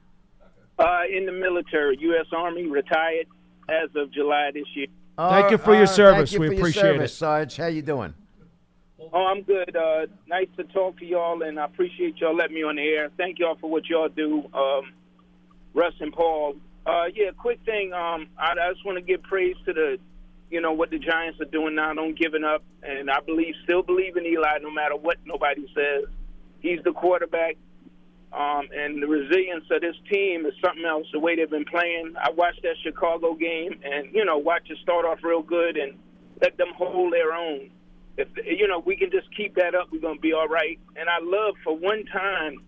[0.80, 2.26] Uh, in the military, U.S.
[2.36, 3.28] Army, retired
[3.68, 4.88] as of July this year.
[5.16, 6.30] Thank you for your service.
[6.30, 7.16] Thank you We for your appreciate service, it.
[7.16, 7.56] Sarge.
[7.56, 8.12] How you doing?
[8.98, 9.76] Oh, I'm good.
[9.76, 13.10] Uh, nice to talk to y'all, and I appreciate y'all letting me on the air.
[13.16, 14.92] Thank y'all for what y'all do, um,
[15.72, 16.56] Russ and Paul.
[16.84, 17.92] Uh, yeah, quick thing.
[17.92, 19.98] Um, I, I just want to give praise to the,
[20.52, 21.92] you know, what the Giants are doing now.
[21.94, 26.04] Don't giving up, and I believe, still believe in Eli, no matter what nobody says.
[26.60, 27.56] He's the quarterback,
[28.32, 31.06] um, and the resilience of this team is something else.
[31.12, 32.14] The way they've been playing.
[32.22, 35.98] I watched that Chicago game, and you know, watch it start off real good and
[36.40, 37.70] let them hold their own
[38.16, 40.78] if you know we can just keep that up, we're gonna be all right.
[40.96, 42.62] And I love for one time,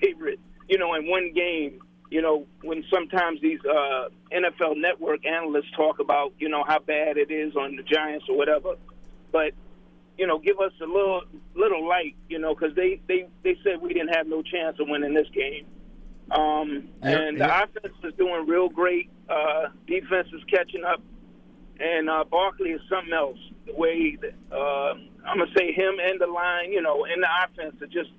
[0.00, 5.70] favorite, you know, in one game, you know, when sometimes these uh, NFL Network analysts
[5.76, 8.74] talk about, you know, how bad it is on the Giants or whatever,
[9.32, 9.52] but
[10.18, 11.22] you know, give us a little
[11.54, 14.88] little light, you know, because they they they said we didn't have no chance of
[14.88, 15.66] winning this game.
[16.30, 17.46] Um, and yeah.
[17.46, 19.08] the offense is doing real great.
[19.28, 21.00] Uh, defense is catching up
[21.80, 23.38] and uh, Barkley is something else.
[23.66, 24.94] The way that, uh,
[25.26, 28.10] I'm gonna say him and the line, you know, and the offense are just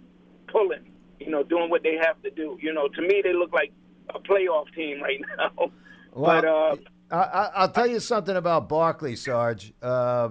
[0.48, 2.58] pulling, you know, doing what they have to do.
[2.62, 3.72] You know, to me they look like
[4.16, 5.72] a playoff team right now.
[6.16, 6.76] but uh,
[7.12, 9.74] I, I, I'll tell you something about Barkley, Sarge.
[9.82, 10.30] Uh,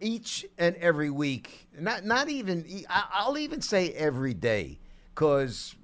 [0.00, 4.78] each and every week, not not even I'll even say every day,
[5.14, 5.74] because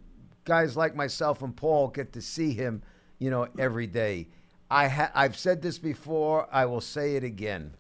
[0.45, 2.83] guys like myself and Paul get to see him,
[3.19, 4.29] you know, every day.
[4.71, 6.49] I ha- I've said this before.
[6.53, 7.75] I will say it again.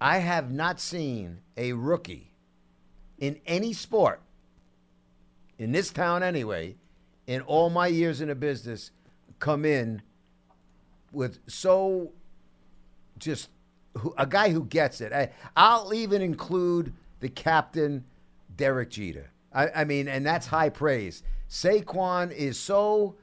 [0.00, 2.32] I have not seen a rookie
[3.18, 4.20] in any sport
[5.58, 6.76] in this town anyway,
[7.26, 8.90] in all my years in the business,
[9.38, 10.02] come in
[11.12, 12.12] with so
[13.18, 13.48] just
[13.96, 15.12] who, a guy who gets it.
[15.12, 18.04] I, I'll even include the captain,
[18.56, 19.30] Derek Jeter.
[19.52, 21.22] I, I mean, and that's high praise.
[21.48, 23.16] Saquon is so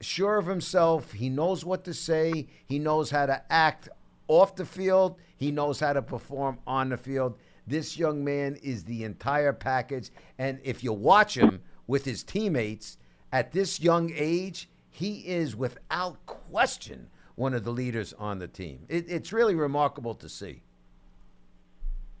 [0.00, 1.12] sure of himself.
[1.12, 2.48] He knows what to say.
[2.66, 3.88] He knows how to act
[4.26, 5.16] off the field.
[5.36, 7.38] He knows how to perform on the field.
[7.66, 10.10] This young man is the entire package.
[10.38, 12.98] And if you watch him with his teammates
[13.32, 18.84] at this young age, he is without question one of the leaders on the team.
[18.88, 20.62] It, it's really remarkable to see.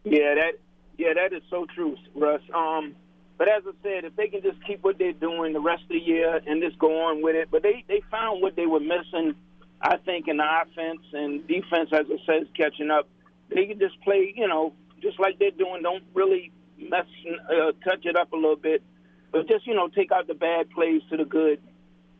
[0.04, 0.52] yeah, that
[0.96, 2.40] yeah, that is so true, Russ.
[2.54, 2.96] Um,
[3.36, 5.90] but as I said, if they can just keep what they're doing the rest of
[5.90, 8.80] the year and just go on with it, but they they found what they were
[8.80, 9.34] missing.
[9.80, 13.08] I think in the offense and defense, as I said, is catching up.
[13.48, 15.82] They can just play, you know, just like they're doing.
[15.82, 17.06] Don't really mess,
[17.48, 18.82] uh, touch it up a little bit,
[19.32, 21.60] but just you know, take out the bad plays to the good.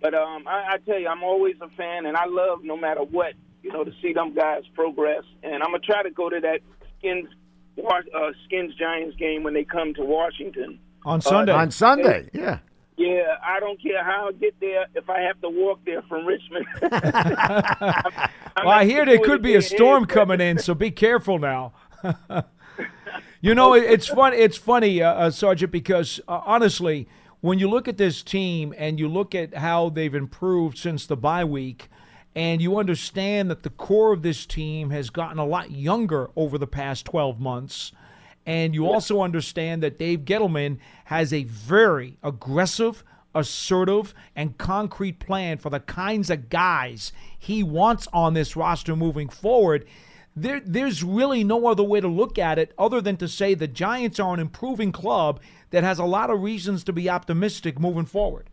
[0.00, 3.02] But um, I, I tell you, I'm always a fan, and I love no matter
[3.02, 5.24] what, you know, to see them guys progress.
[5.42, 6.60] And I'm gonna try to go to that
[6.98, 7.28] Skins,
[7.78, 10.78] uh, Skins Giants game when they come to Washington.
[11.04, 11.52] On Sunday.
[11.52, 12.58] On Sunday, yeah.
[12.96, 16.26] Yeah, I don't care how I get there if I have to walk there from
[16.26, 16.66] Richmond.
[16.82, 21.72] well, I hear there could be a storm coming in, so be careful now.
[23.40, 24.32] you know, it's fun.
[24.32, 27.08] It's funny, uh, uh, Sergeant, because uh, honestly,
[27.40, 31.16] when you look at this team and you look at how they've improved since the
[31.16, 31.88] bye week,
[32.34, 36.58] and you understand that the core of this team has gotten a lot younger over
[36.58, 37.92] the past 12 months.
[38.46, 45.58] And you also understand that Dave Gettleman has a very aggressive, assertive, and concrete plan
[45.58, 49.84] for the kinds of guys he wants on this roster moving forward.
[50.40, 53.66] There, there's really no other way to look at it other than to say the
[53.66, 58.06] Giants are an improving club that has a lot of reasons to be optimistic moving
[58.06, 58.48] forward.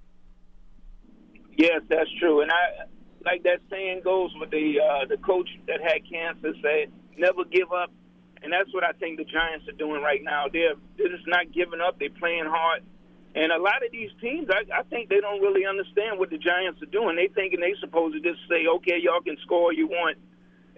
[1.58, 2.42] Yes, that's true.
[2.42, 2.86] And I
[3.24, 7.72] like that saying goes with the uh, the coach that had cancer said, "Never give
[7.72, 7.92] up."
[8.42, 10.46] And that's what I think the Giants are doing right now.
[10.52, 11.98] They're they're just not giving up.
[12.00, 12.84] They're playing hard.
[13.36, 16.38] And a lot of these teams, I, I think they don't really understand what the
[16.38, 17.18] Giants are doing.
[17.18, 20.18] They thinking they supposed to just say, "Okay, y'all can score you want."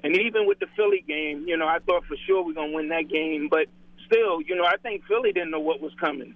[0.03, 2.89] And even with the Philly game, you know, I thought for sure we're gonna win
[2.89, 3.47] that game.
[3.49, 3.67] But
[4.05, 6.36] still, you know, I think Philly didn't know what was coming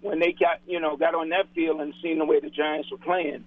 [0.00, 2.90] when they got you know got on that field and seen the way the Giants
[2.90, 3.44] were playing.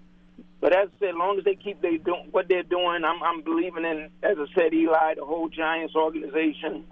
[0.61, 3.21] But as I said, as long as they keep they doing what they're doing, I'm
[3.21, 6.85] I'm believing in, as I said, Eli, the whole Giants organization,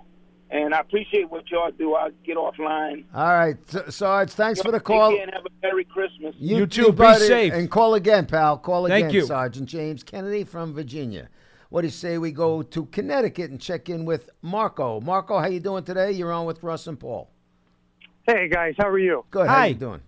[0.51, 1.95] and I appreciate what y'all do.
[1.95, 3.05] I'll get offline.
[3.13, 5.17] All right, S- Sarge, thanks for the call.
[5.19, 6.35] And have a Merry Christmas.
[6.37, 7.53] You too, be buddy, safe.
[7.53, 8.57] And call again, pal.
[8.57, 9.25] Call Thank again, you.
[9.25, 11.29] Sergeant James Kennedy from Virginia.
[11.73, 15.01] What do you say we go to Connecticut and check in with Marco?
[15.01, 16.11] Marco, how you doing today?
[16.11, 17.31] You're on with Russ and Paul.
[18.27, 19.25] Hey guys, how are you?
[19.31, 19.47] Good.
[19.47, 19.65] How Hi.
[19.65, 20.01] you doing?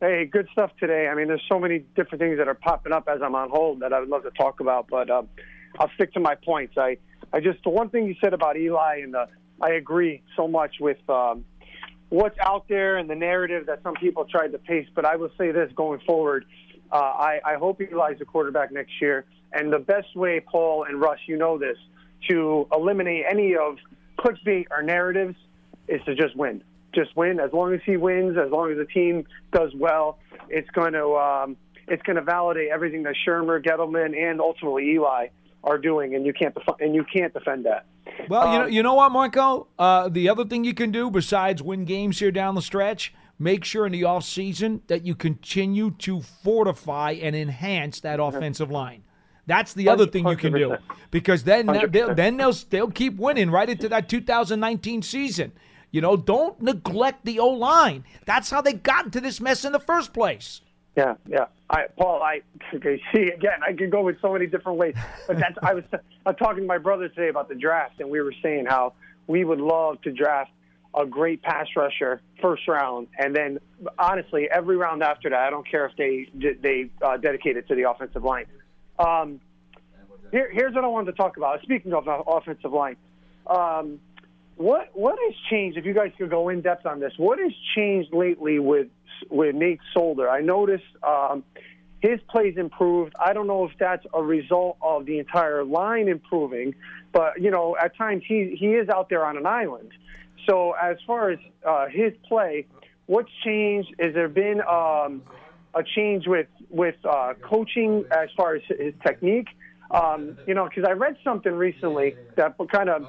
[0.00, 1.06] Hey, good stuff today.
[1.08, 3.80] I mean, there's so many different things that are popping up as I'm on hold
[3.80, 4.86] that I would love to talk about.
[4.88, 5.28] But um,
[5.78, 6.78] I'll stick to my points.
[6.78, 6.96] I,
[7.30, 9.26] I just the one thing you said about Eli and the,
[9.60, 11.44] I agree so much with um,
[12.08, 14.92] what's out there and the narrative that some people tried to paste.
[14.94, 16.46] But I will say this going forward,
[16.90, 19.26] uh, I, I hope Eli's a quarterback next year.
[19.52, 21.76] And the best way, Paul and Russ, you know this,
[22.28, 23.76] to eliminate any of
[24.18, 25.36] clickbait or narratives
[25.88, 26.62] is to just win.
[26.94, 27.40] Just win.
[27.40, 31.14] As long as he wins, as long as the team does well, it's going to
[31.16, 31.56] um,
[31.88, 35.28] it's going to validate everything that Shurmur, Gettleman, and ultimately Eli
[35.62, 37.86] are doing, and you can't def- and you can't defend that.
[38.28, 39.68] Well, you know, Um, you know what, Marco?
[39.78, 43.64] Uh, the other thing you can do besides win games here down the stretch, make
[43.64, 49.04] sure in the off season that you continue to fortify and enhance that offensive line.
[49.50, 50.76] That's the other thing you can do
[51.10, 55.50] because then they'll, then they'll they'll keep winning right into that 2019 season.
[55.90, 58.04] You know, don't neglect the O line.
[58.26, 60.60] That's how they got into this mess in the first place.
[60.96, 61.46] Yeah, yeah.
[61.68, 62.42] I, Paul, I
[62.74, 63.60] okay, see again.
[63.66, 64.94] I could go with so many different ways,
[65.26, 65.58] but that's.
[65.64, 65.82] I was
[66.24, 68.92] I'm talking to my brother today about the draft, and we were saying how
[69.26, 70.52] we would love to draft
[70.94, 73.58] a great pass rusher first round, and then
[73.98, 76.28] honestly, every round after that, I don't care if they
[76.62, 78.46] they uh, dedicate it to the offensive line.
[79.00, 79.40] Um,
[80.30, 81.62] here, here's what I wanted to talk about.
[81.62, 82.96] Speaking of uh, offensive line,
[83.46, 83.98] um,
[84.56, 85.78] what what has changed?
[85.78, 88.88] If you guys could go in depth on this, what has changed lately with
[89.30, 90.28] with Nate Solder?
[90.28, 91.42] I noticed um,
[92.00, 93.14] his plays improved.
[93.18, 96.74] I don't know if that's a result of the entire line improving,
[97.12, 99.92] but you know, at times he he is out there on an island.
[100.48, 102.66] So as far as uh, his play,
[103.06, 103.94] what's changed?
[103.98, 105.22] Has there been um,
[105.74, 109.48] a change with with uh, coaching as far as his technique?
[109.90, 113.04] Um, you know, because I read something recently that kind of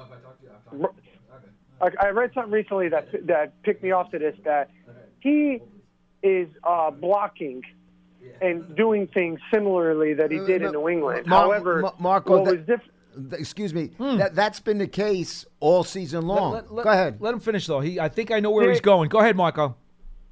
[1.80, 4.70] I, I read something recently that that picked me off to this that
[5.20, 5.60] he
[6.22, 7.62] is uh, blocking
[8.40, 11.26] and doing things similarly that he did in New England.
[11.26, 12.88] Mar- However, Ma- Marco, what that- was different?
[13.32, 13.90] Excuse me.
[13.98, 16.52] That that's been the case all season long.
[16.54, 17.20] Let- let- Go ahead.
[17.20, 17.80] Let him finish though.
[17.80, 18.70] He, I think I know where Yeah.
[18.70, 19.08] he's going.
[19.10, 19.76] Go ahead, Marco.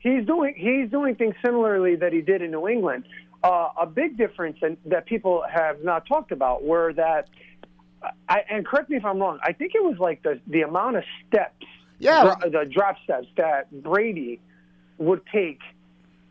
[0.00, 3.04] He's doing he's doing things similarly that he did in New England.
[3.42, 7.26] Uh, a big difference and that people have not talked about were that,
[8.28, 9.38] I, and correct me if I'm wrong.
[9.42, 11.64] I think it was like the the amount of steps,
[11.98, 12.34] Yeah.
[12.38, 14.40] dro- the drop steps that Brady
[14.98, 15.60] would take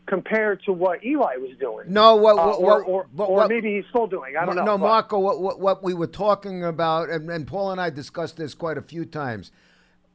[0.06, 1.92] compared to what Eli was doing.
[1.92, 4.34] No, what, Uh, what, or or, what- or maybe he's still doing.
[4.36, 4.64] I don't know.
[4.64, 8.36] No, Marco, what, what, what we were talking about, and, and Paul and I discussed
[8.36, 9.52] this quite a few times.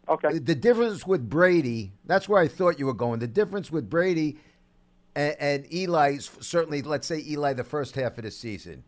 [0.07, 0.37] Okay.
[0.39, 3.19] The difference with Brady, that's where I thought you were going.
[3.19, 4.37] The difference with Brady
[5.15, 8.83] and, and Eli, certainly, let's say Eli the first half of the season.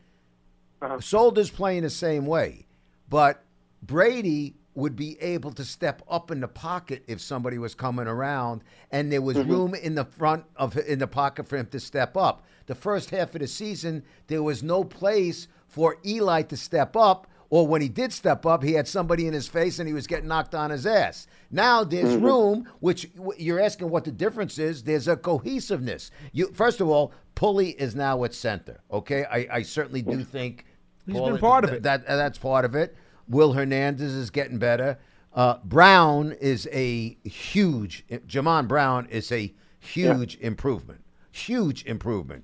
[0.81, 0.99] Uh-huh.
[0.99, 2.67] Solder's playing the same way,
[3.09, 3.43] but
[3.81, 8.63] Brady would be able to step up in the pocket if somebody was coming around,
[8.91, 12.15] and there was room in the front of in the pocket for him to step
[12.15, 12.45] up.
[12.67, 17.25] The first half of the season, there was no place for Eli to step up,
[17.49, 20.07] or when he did step up, he had somebody in his face and he was
[20.07, 21.27] getting knocked on his ass.
[21.49, 24.83] Now there's room, which you're asking what the difference is.
[24.83, 26.11] There's a cohesiveness.
[26.33, 28.81] You first of all, Pulley is now at center.
[28.91, 30.65] Okay, I, I certainly do think
[31.05, 31.83] He's Paul, been part of it.
[31.83, 32.95] That that's part of it.
[33.29, 34.97] Will Hernandez is getting better.
[35.33, 38.05] Uh, Brown is a huge.
[38.09, 41.01] Jamon Brown is a huge improvement.
[41.31, 42.43] Huge improvement.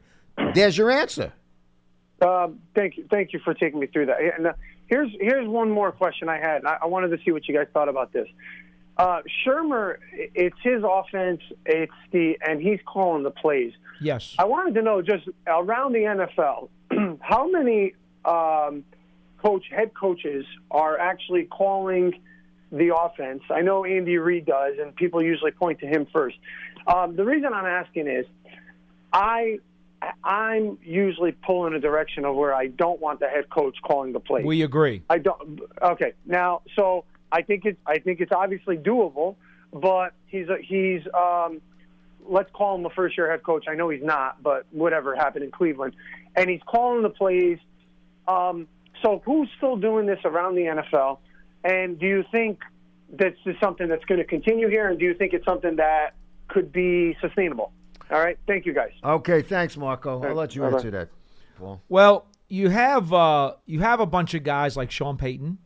[0.54, 1.34] There's your answer.
[2.22, 4.18] Um, thank you, thank you for taking me through that.
[4.38, 4.54] And uh,
[4.88, 6.65] here's here's one more question I had.
[6.65, 8.28] I, I wanted to see what you guys thought about this.
[8.96, 11.41] Uh, Shurmur, it's his offense.
[11.65, 13.74] It's the and he's calling the plays.
[14.00, 14.36] Yes.
[14.38, 16.69] I wanted to know just around the NFL,
[17.22, 17.93] how many
[18.26, 18.84] um,
[19.41, 22.13] coach head coaches are actually calling
[22.72, 23.41] the offense?
[23.50, 26.38] I know Andy Reid does, and people usually point to him first.
[26.86, 28.26] Um, the reason I'm asking is,
[29.12, 29.60] I
[30.24, 34.20] I'm usually pulling a direction of where I don't want the head coach calling the
[34.20, 34.46] plays.
[34.46, 35.04] We agree.
[35.10, 35.62] I don't.
[35.82, 39.36] Okay, now so I think it's I think it's obviously doable,
[39.72, 41.62] but he's a, he's um,
[42.28, 43.66] let's call him a first year head coach.
[43.68, 45.96] I know he's not, but whatever happened in Cleveland,
[46.36, 47.60] and he's calling the plays.
[48.28, 48.68] Um,
[49.04, 51.20] so who's still doing this around the NFL?
[51.63, 52.60] And do you think
[53.10, 54.88] this is something that's going to continue here?
[54.89, 56.16] And do you think it's something that
[56.48, 57.72] could be sustainable?
[58.14, 58.91] All right, thank you guys.
[59.03, 60.22] Okay, thanks, Marco.
[60.24, 60.76] I'll let you bye-bye.
[60.78, 61.09] answer that.
[61.57, 61.82] Paul.
[61.89, 65.57] Well, you have uh, you have a bunch of guys like Sean Payton.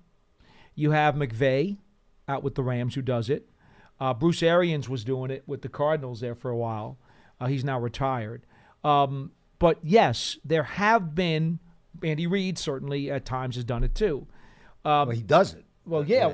[0.73, 1.77] You have McVay
[2.27, 3.49] out with the Rams who does it.
[3.99, 6.97] Uh, Bruce Arians was doing it with the Cardinals there for a while.
[7.41, 8.45] Uh, he's now retired.
[8.83, 11.59] Um, but yes, there have been.
[12.03, 14.27] Andy Reid certainly at times has done it too.
[14.85, 15.65] Well, he does it.
[15.85, 16.33] Well, yeah,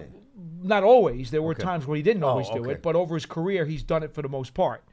[0.61, 1.31] not always.
[1.31, 1.63] There were Okay.
[1.63, 4.13] times where he didn't Oh, always do it, but over his career, he's done it
[4.13, 4.83] for the most part.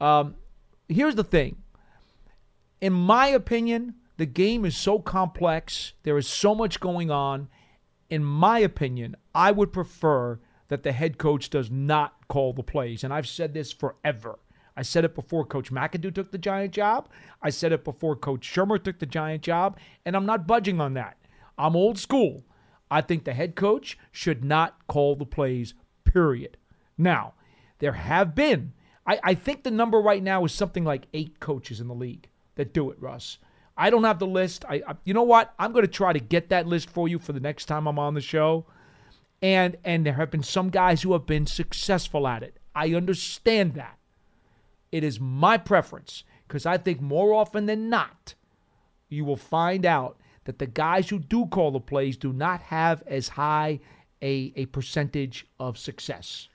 [0.00, 0.36] Um,
[0.88, 1.56] here's the thing.
[2.80, 5.92] In my opinion, The game is so complex.
[6.04, 7.48] There is so much going on.
[8.08, 13.02] In my opinion, I would prefer that the head coach does not call the plays.
[13.02, 14.38] And I've said this forever.
[14.76, 17.08] I said it before Coach McAdoo took the Giant job.
[17.42, 19.78] I said it before Coach Shurmur took the Giant job.
[20.04, 21.16] And I'm not budging on that.
[21.58, 22.44] I'm old school.
[22.90, 25.74] I think the head coach should not call the plays,
[26.04, 26.56] period.
[26.98, 27.34] Now,
[27.78, 28.72] there have been,
[29.06, 32.28] I, I think the number right now is something like eight coaches in the league
[32.56, 33.38] that do it, Russ.
[33.76, 34.64] I don't have the list.
[34.68, 35.52] I, I you know what?
[35.58, 37.98] I'm going to try to get that list for you for the next time I'm
[37.98, 38.66] on the show.
[39.42, 42.58] And and there have been some guys who have been successful at it.
[42.74, 43.98] I understand that.
[44.90, 48.34] It is my preference because I think more often than not,
[49.08, 53.02] you will find out that the guys who do call the plays do not have
[53.06, 53.80] as high
[54.22, 56.48] a, a percentage of success.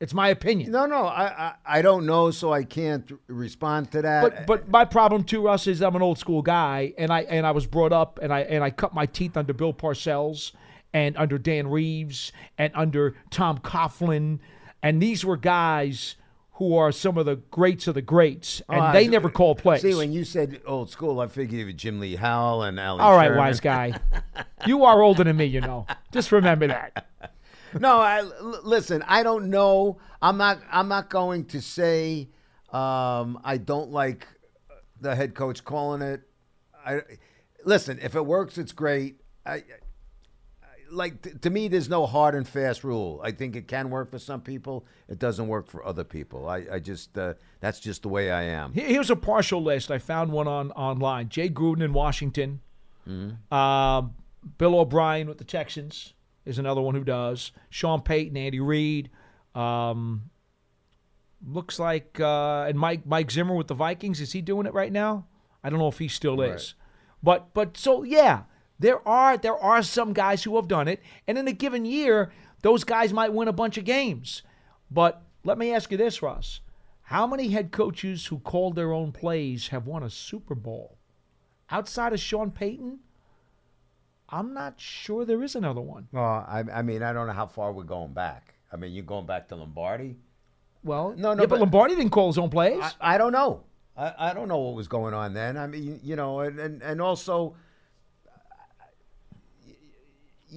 [0.00, 0.70] It's my opinion.
[0.70, 4.22] No, no, I, I, I don't know, so I can't respond to that.
[4.22, 7.44] But but my problem too, Russ, is I'm an old school guy, and I and
[7.44, 10.52] I was brought up, and I and I cut my teeth under Bill Parcells,
[10.92, 14.38] and under Dan Reeves, and under Tom Coughlin,
[14.84, 16.14] and these were guys
[16.52, 19.30] who are some of the greats of the greats, oh, and Oh, they I- never
[19.30, 19.82] call plays.
[19.82, 23.00] See, when you said old school, I figured Jim Lee Howell and Allie.
[23.00, 23.38] All right, Sherman.
[23.38, 23.94] wise guy,
[24.66, 25.86] you are older than me, you know.
[26.12, 27.07] Just remember that.
[27.78, 29.02] No, I l- listen.
[29.06, 29.98] I don't know.
[30.22, 30.58] I'm not.
[30.70, 32.28] I'm not going to say
[32.72, 34.26] um, I don't like
[35.00, 36.22] the head coach calling it.
[36.84, 37.02] I
[37.64, 37.98] listen.
[38.02, 39.20] If it works, it's great.
[39.46, 39.62] I, I
[40.90, 41.68] like t- to me.
[41.68, 43.20] There's no hard and fast rule.
[43.22, 44.86] I think it can work for some people.
[45.08, 46.48] It doesn't work for other people.
[46.48, 48.72] I, I just uh, that's just the way I am.
[48.72, 49.90] Here's a partial list.
[49.90, 51.28] I found one on online.
[51.28, 52.60] Jay Gruden in Washington.
[53.50, 54.14] Um,
[54.58, 56.12] Bill O'Brien with the Texans
[56.48, 57.52] is another one who does.
[57.68, 59.10] Sean Payton, Andy Reid.
[59.54, 60.30] Um,
[61.46, 64.20] looks like uh, and Mike Mike Zimmer with the Vikings.
[64.20, 65.26] Is he doing it right now?
[65.62, 66.74] I don't know if he still is.
[67.22, 68.44] But but so yeah,
[68.78, 72.32] there are there are some guys who have done it, and in a given year,
[72.62, 74.42] those guys might win a bunch of games.
[74.90, 76.60] But let me ask you this, Ross.
[77.02, 80.98] How many head coaches who called their own plays have won a Super Bowl?
[81.70, 83.00] Outside of Sean Payton,
[84.28, 86.08] I'm not sure there is another one.
[86.12, 88.54] Well, I, I mean, I don't know how far we're going back.
[88.72, 90.16] I mean, you're going back to Lombardi.
[90.84, 92.80] Well, No, no, yeah, but, but- Lombardi didn't call his own plays.
[92.82, 93.62] I, I don't know.
[93.96, 95.56] I, I don't know what was going on then.
[95.56, 97.56] I mean, you know, and and, and also,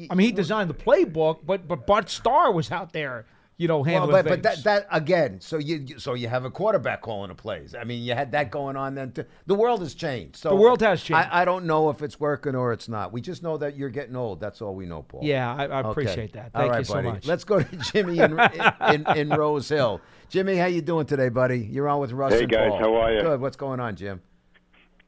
[0.09, 3.25] I mean, he designed the playbook, but but Bart Starr was out there,
[3.61, 4.63] you know, well, handling but, but things.
[4.63, 5.39] that that again.
[5.39, 7.75] So you so you have a quarterback calling the plays.
[7.75, 9.11] I mean, you had that going on then.
[9.11, 9.25] Too.
[9.45, 10.37] The world has changed.
[10.37, 11.29] So The world has changed.
[11.31, 13.13] I, I don't know if it's working or it's not.
[13.13, 14.39] We just know that you're getting old.
[14.39, 15.19] That's all we know, Paul.
[15.23, 15.89] yeah, I, I Okay.
[15.89, 16.53] appreciate that.
[16.53, 17.07] Thank right, you so buddy.
[17.09, 17.27] much.
[17.27, 18.73] Let's go to Jimmy in, in,
[19.05, 20.01] in, in Rose Hill.
[20.29, 21.59] Jimmy, how you doing today, buddy?
[21.59, 22.69] You're on with Russ Hey, and guys.
[22.69, 22.79] Paul.
[22.79, 23.21] How are you?
[23.21, 23.41] Good.
[23.41, 24.21] What's going on, Jim?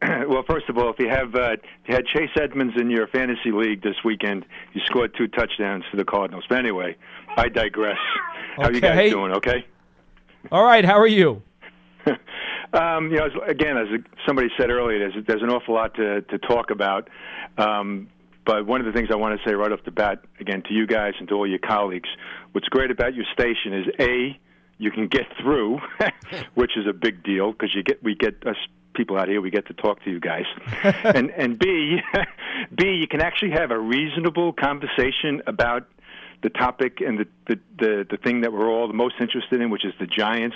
[0.28, 3.08] well, first of all, if you have uh, if you had Chase Edmonds in your
[3.08, 6.43] fantasy league this weekend, you scored two touchdowns for the Cardinals.
[6.49, 6.95] But anyway,
[7.38, 7.97] I digress.
[8.57, 9.34] How you guys doing?
[9.34, 9.65] Okay.
[10.51, 11.41] All right, how are you?
[12.73, 13.86] Um, you know, as, again, as
[14.25, 17.07] somebody said earlier, there's there's an awful lot to to talk about.
[17.55, 18.09] Um,
[18.47, 20.73] but one of the things I want to say right off the bat, again, to
[20.73, 22.09] you guys and to all your colleagues,
[22.51, 24.39] what's great about your station is a
[24.79, 25.81] you can get through,
[26.55, 28.57] which is a big deal because you get we get us
[28.95, 30.45] people out here we get to talk to you guys,
[31.03, 31.99] and and b
[32.75, 35.88] b you can actually have a reasonable conversation about
[36.44, 39.70] the topic and the, the the the thing that we're all the most interested in,
[39.70, 40.56] which is the Giants.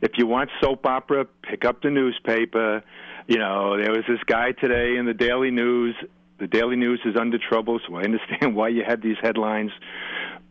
[0.00, 2.82] If you want soap opera, pick up the newspaper.
[3.26, 5.94] You know, there was this guy today in the Daily News.
[6.38, 9.72] The Daily News is under trouble, so I understand why you had these headlines.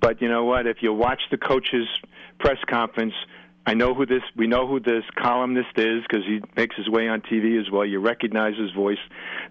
[0.02, 0.68] But you know what?
[0.68, 1.88] If you watch the coach's
[2.40, 3.14] press conference,
[3.68, 4.22] I know who this.
[4.36, 7.84] We know who this columnist is because he makes his way on TV as well.
[7.86, 9.00] You recognize his voice.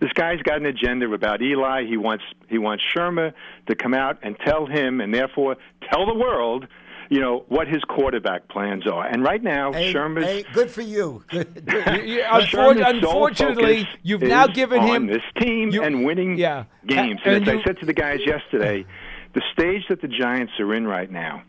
[0.00, 1.84] This guy's got an agenda about Eli.
[1.86, 3.32] He wants he wants Shurmur
[3.68, 5.56] to come out and tell him, and therefore
[5.90, 6.66] tell the world,
[7.10, 9.04] you know, what his quarterback plans are.
[9.04, 11.24] And right now, Hey, Shurmur's hey, good for you.
[11.28, 11.86] Good, good.
[12.06, 16.38] You- you- unfor- unfortunately, focus you've now given on him this team you- and winning
[16.38, 16.64] yeah.
[16.86, 17.20] games.
[17.24, 18.86] And And, as you- I said to the guys yesterday,
[19.34, 21.42] the stage that the Giants are in right now,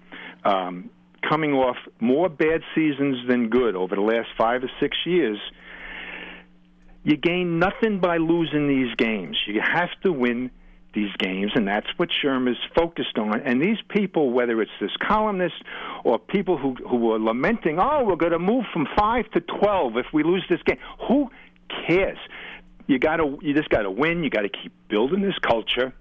[0.44, 0.90] um,
[1.22, 5.40] coming off more bad seasons than good over the last five or six years,
[7.04, 9.38] you gain nothing by losing these games.
[9.46, 10.50] You have to win
[10.94, 13.42] these games, and that's what Shurmur's focused on.
[13.42, 15.56] And these people, whether it's this columnist
[16.04, 19.98] or people who who are lamenting, "Oh, we're going to move from five to twelve
[19.98, 21.30] if we lose this game," who
[21.86, 22.18] cares?
[22.88, 24.24] You got to you just got to win.
[24.24, 25.94] You got to keep building this culture.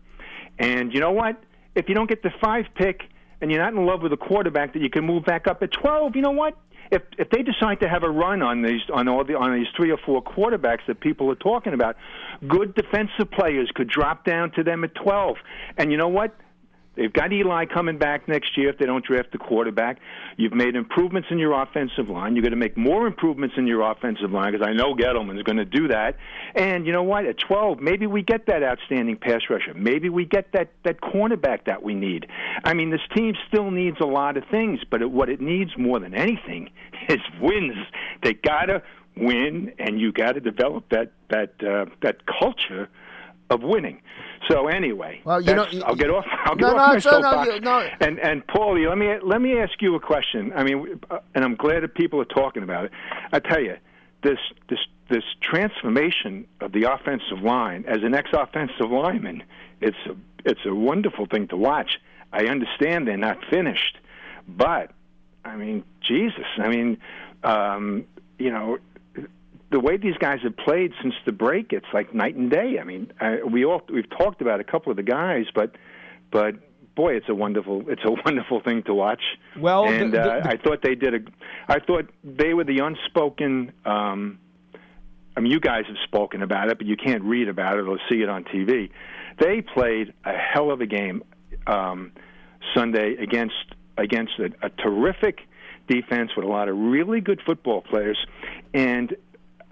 [0.59, 1.43] And you know what?
[1.75, 3.03] If you don't get the five pick
[3.41, 5.73] and you're not in love with a quarterback that you can move back up at
[5.73, 6.57] 12, you know what?
[6.91, 9.67] if if they decide to have a run on these on all the on these
[9.77, 11.97] three or four quarterbacks that people are talking about,
[12.47, 15.37] good defensive players could drop down to them at 12.
[15.77, 16.35] And you know what?
[16.97, 19.99] They've got Eli coming back next year if they don't draft the quarterback.
[20.37, 22.35] You've made improvements in your offensive line.
[22.37, 25.57] You're going to make more improvements in your offensive line because I know Gettleman's going
[25.57, 26.17] to do that.
[26.55, 27.27] And you know what?
[27.27, 29.75] At 12, maybe we get that outstanding pass rusher.
[29.75, 32.27] Maybe we get that that cornerback that we need.
[32.65, 35.77] I mean, this team still needs a lot of things, but it, what it needs
[35.77, 36.71] more than anything
[37.09, 37.77] is wins.
[38.23, 38.83] They got to
[39.17, 42.89] win, and you got to develop that that uh, that culture
[43.51, 44.01] of winning.
[44.49, 46.27] So anyway, Well, you know- I'll get off.
[46.45, 47.89] I'll get No, off no, my so no, you- no.
[48.01, 50.53] And and Paulie, let me let me ask you a question.
[50.55, 52.93] I mean, uh, and I'm glad that people are talking about it.
[53.33, 53.77] I tell you,
[54.23, 54.39] this
[54.69, 59.43] this this transformation of the offensive line as an ex-offensive lineman,
[59.81, 60.15] it's a
[60.45, 61.99] it's a wonderful thing to watch.
[62.33, 63.97] I understand they're not finished,
[64.49, 64.91] but
[65.45, 66.99] I mean, Jesus, I mean,
[67.45, 68.05] um,
[68.39, 68.79] you know,
[69.71, 72.79] the way these guys have played since the break, it's like night and day.
[72.81, 75.73] I mean, I, we all we've talked about a couple of the guys, but
[76.31, 76.55] but
[76.95, 79.23] boy, it's a wonderful it's a wonderful thing to watch.
[79.59, 81.19] Well, the- and the- uh, the- I thought they did a.
[81.69, 83.73] I thought they were the unspoken.
[83.85, 84.39] Um,
[85.37, 87.99] I mean, you guys have spoken about it, but you can't read about it or
[88.09, 88.91] see it on TV.
[89.41, 91.25] They played a hell of a game
[91.67, 92.13] um,
[92.73, 93.55] Sunday against
[93.99, 95.41] against a, a terrific
[95.89, 98.19] defense with a lot of really good football players.
[98.73, 99.17] And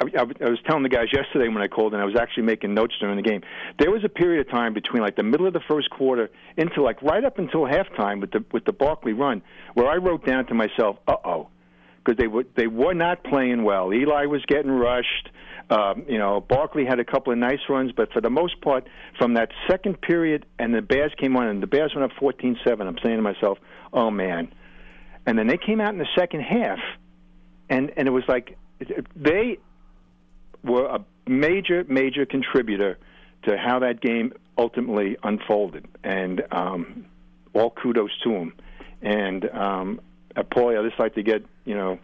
[0.02, 2.74] I, I, was telling the guys yesterday when I called, and I was actually making
[2.74, 3.42] notes during the game.
[3.78, 6.82] There was a period of time between like the middle of the first quarter into
[6.82, 9.42] like right up until halftime with the with the Barkley run,
[9.74, 11.48] where I wrote down to myself, "Uh oh."
[12.04, 13.92] because they were they were not playing well.
[13.92, 15.30] Eli was getting rushed.
[15.70, 18.86] Um, you know, Barkley had a couple of nice runs, but for the most part,
[19.18, 22.80] from that second period, and the Bears came on, and the Bears went up 14-7.
[22.80, 23.58] I'm saying to myself,
[23.92, 24.52] "Oh man!"
[25.24, 26.78] And then they came out in the second half,
[27.70, 28.56] and and it was like
[29.16, 29.58] they
[30.64, 32.98] were a major major contributor
[33.44, 37.04] to how that game ultimately unfolded, and um,
[37.54, 38.52] all kudos to them.
[39.00, 40.00] And um,
[40.36, 41.98] uh, Paulie, I'd just like to get you know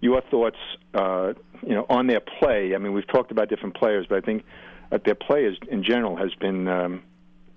[0.00, 0.56] your thoughts,
[0.94, 2.74] uh, you know, on their play.
[2.74, 4.44] I mean, we've talked about different players, but I think
[4.90, 7.02] that their play is, in general has been um,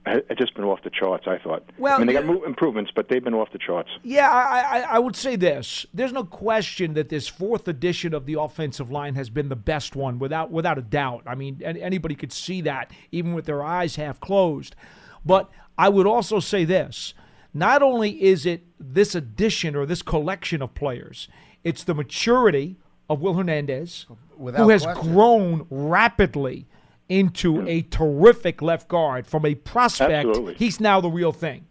[0.06, 1.26] ha- ha- just been off the charts.
[1.28, 1.64] I thought.
[1.78, 2.46] Well, I mean, they got yeah.
[2.46, 3.90] improvements, but they've been off the charts.
[4.04, 5.86] Yeah, I, I, I would say this.
[5.94, 9.96] There's no question that this fourth edition of the offensive line has been the best
[9.96, 11.24] one, without without a doubt.
[11.26, 14.76] I mean, an- anybody could see that, even with their eyes half closed.
[15.26, 17.14] But I would also say this:
[17.54, 21.28] not only is it this addition or this collection of players,
[21.64, 22.78] it's the maturity
[23.10, 24.06] of Will Hernandez,
[24.38, 25.14] Without who has question.
[25.14, 26.66] grown rapidly
[27.10, 30.28] into a terrific left guard from a prospect.
[30.28, 30.54] Absolutely.
[30.56, 31.66] He's now the real thing.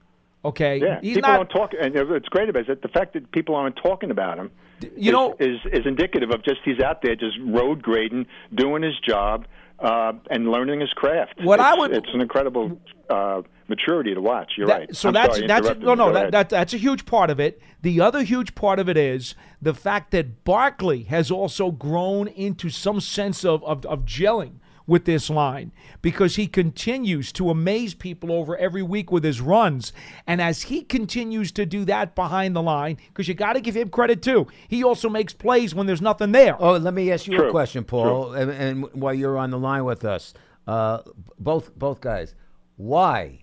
[0.45, 1.37] Okay, Yeah, he's people not.
[1.37, 2.83] don't talk, and it's great about it.
[2.83, 6.43] The fact that people aren't talking about him, you is, know- is is indicative of
[6.45, 9.47] just he's out there just road grading, doing his job,
[9.79, 11.35] uh, and learning his craft.
[11.43, 14.55] What I It's- would- it's an incredible uh, maturity to watch.
[14.57, 14.97] You're That- right.
[14.97, 17.61] So I'm that's sorry, that's no no that, that that's a huge part of it.
[17.83, 22.69] The other huge part of it is the fact that Barkley has also grown into
[22.69, 24.55] some sense of of, of gelling
[24.87, 29.93] with this line because he continues to amaze people over every week with his runs.
[30.27, 33.77] And as he continues to do that behind the line, because you got to give
[33.77, 36.57] him credit too, he also makes plays when there's nothing there.
[36.61, 39.85] Oh, let me ask you a question, Paul, and, and while you're on the line
[39.85, 40.35] with us,
[40.67, 41.03] uh,
[41.39, 42.35] both both guys,
[42.77, 43.41] why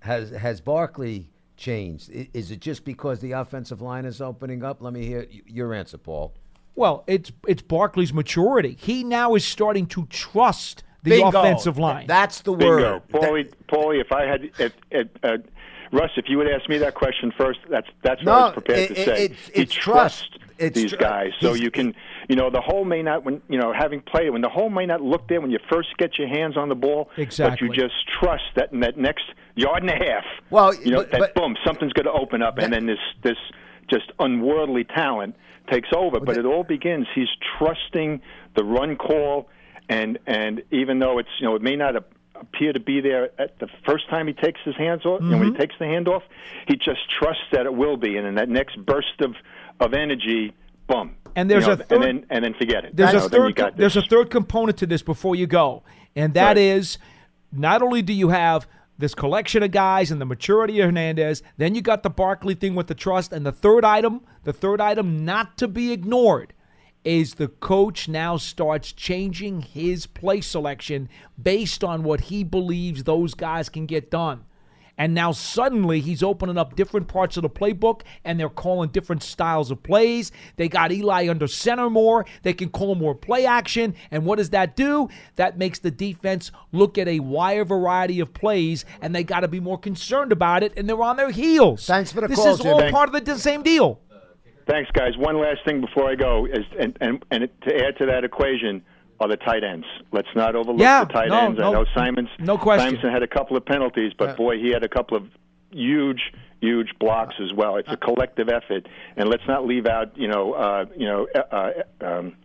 [0.00, 2.10] has has Barkley changed?
[2.10, 4.80] Is it just because the offensive line is opening up?
[4.80, 6.34] Let me hear your answer, Paul.
[6.76, 8.76] Well, it's it's Barkley's maturity.
[8.78, 11.28] He now is starting to trust the Bingo.
[11.40, 12.06] offensive line.
[12.06, 13.02] That's the Bingo, word.
[13.12, 13.52] Paulie.
[13.68, 15.38] Paulie, if I had, if, if, uh,
[15.92, 18.52] Russ, if you would ask me that question first, that's that's what I No, was
[18.52, 19.24] prepared it- to it- say.
[19.24, 20.30] it's- he it's trust.
[20.32, 21.94] trusts It's these tr- guys, so you can,
[22.28, 24.84] you know, the hole may not, when you know, having played when the hole may
[24.86, 27.68] not look there when you first get your hands on the ball, Exactly.
[27.68, 29.24] but you just trust that in that next
[29.54, 32.42] yard and a half, Well, you know, but- that but- boom, something's going to open
[32.42, 33.38] up, and then this this
[33.88, 35.34] just unworldly talent
[35.70, 36.20] takes over.
[36.20, 37.06] But it all begins.
[37.14, 37.28] He's
[37.58, 38.20] trusting
[38.56, 39.48] the run call,
[39.88, 41.94] and and even though it's you know it may not
[42.34, 45.40] appear to be there at the first time he takes his hands off, and Mm-hmm.
[45.40, 46.22] when he takes the hand off,
[46.68, 49.34] he just trusts that it will be, and in that next burst of
[49.80, 50.54] of energy,
[50.86, 51.16] boom.
[51.34, 52.96] And there's you know, a third- and then and then forget it.
[52.96, 53.74] There's You a know, you third.
[53.76, 55.82] There's a third component to this before you go,
[56.14, 56.58] and that Right.
[56.58, 56.98] is
[57.52, 58.66] not only do you have
[58.98, 62.74] this collection of guys and the maturity of Hernandez, then you got the Barkley thing
[62.74, 66.52] with the trust, and the third item, the third item not to be ignored,
[67.04, 71.08] is the coach now starts changing his play selection
[71.40, 74.44] based on what he believes those guys can get done.
[74.98, 79.22] And now suddenly he's opening up different parts of the playbook and they're calling different
[79.22, 80.32] styles of plays.
[80.56, 82.24] They got Eli under center more.
[82.42, 83.94] They can call more play action.
[84.10, 85.08] And what does that do?
[85.36, 89.48] That makes the defense look at a wider variety of plays and they got to
[89.48, 91.86] be more concerned about it and they're on their heels.
[91.86, 92.92] Thanks for the this call, is all Jimmy.
[92.92, 94.00] part of the same deal.
[94.68, 95.16] Thanks, guys.
[95.16, 98.82] One last thing before I go is, and, and, and to add to that equation
[99.20, 99.86] are the tight ends.
[100.12, 101.58] Let's not overlook Yeah, the tight no, ends.
[101.58, 102.28] no- I know Simons.
[102.38, 102.88] no question.
[102.88, 105.24] Simonson had a couple of penalties, but boy, he had a couple of
[105.70, 107.76] huge, huge blocks as well.
[107.76, 108.86] It's a collective effort,
[109.16, 111.38] and let's not leave out, you know, uh, you know, uh,
[112.00, 112.36] uh, um,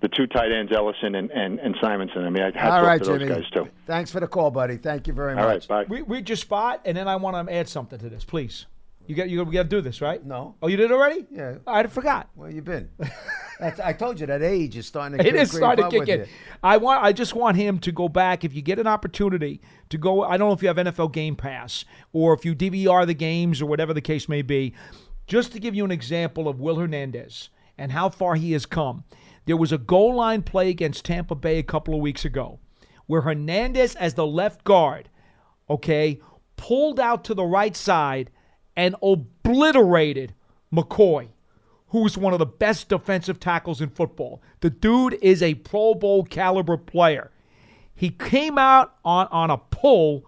[0.00, 2.24] the two tight ends, Ellison and, and, and Simonson.
[2.24, 3.34] I mean, I All off right, to those Jimmy.
[3.34, 3.68] guys too.
[3.86, 4.78] Thanks for the call, buddy.
[4.78, 5.68] Thank you very All much.
[5.68, 5.94] right, bye.
[5.94, 8.64] Re- read your spot, and then I want to add something to this, please.
[9.10, 10.24] You got you got to do this, right?
[10.24, 10.54] No.
[10.62, 11.26] Oh, you did already?
[11.32, 11.56] Yeah.
[11.66, 12.28] I forgot.
[12.36, 12.90] Where you been?
[13.58, 16.20] That's, I told you that age is starting to It is starting to kick in.
[16.20, 16.26] you.
[16.62, 17.02] I want.
[17.02, 18.44] I just want him to go back.
[18.44, 21.34] If you get an opportunity to go, I don't know if you have NFL Game
[21.34, 24.74] Pass or if you DVR the games or whatever the case may be.
[25.26, 29.02] Just to give you an example of Will Hernandez and how far he has come.
[29.44, 32.60] There was a goal line play against Tampa Bay a couple of weeks ago,
[33.08, 35.08] where Hernandez, as the left guard,
[35.68, 36.20] okay,
[36.56, 38.30] pulled out to the right side
[38.76, 40.34] and obliterated
[40.72, 41.28] McCoy,
[41.88, 44.40] who's one of the best defensive tackles in football.
[44.60, 47.30] The dude is a Pro Bowl caliber player.
[47.94, 50.24] He came out on, on a pull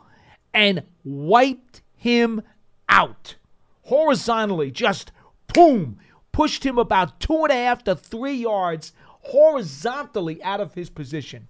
[0.52, 2.42] and wiped him
[2.88, 3.36] out
[3.82, 5.12] horizontally, just
[5.54, 5.98] boom,
[6.32, 11.48] pushed him about two and a half to three yards horizontally out of his position.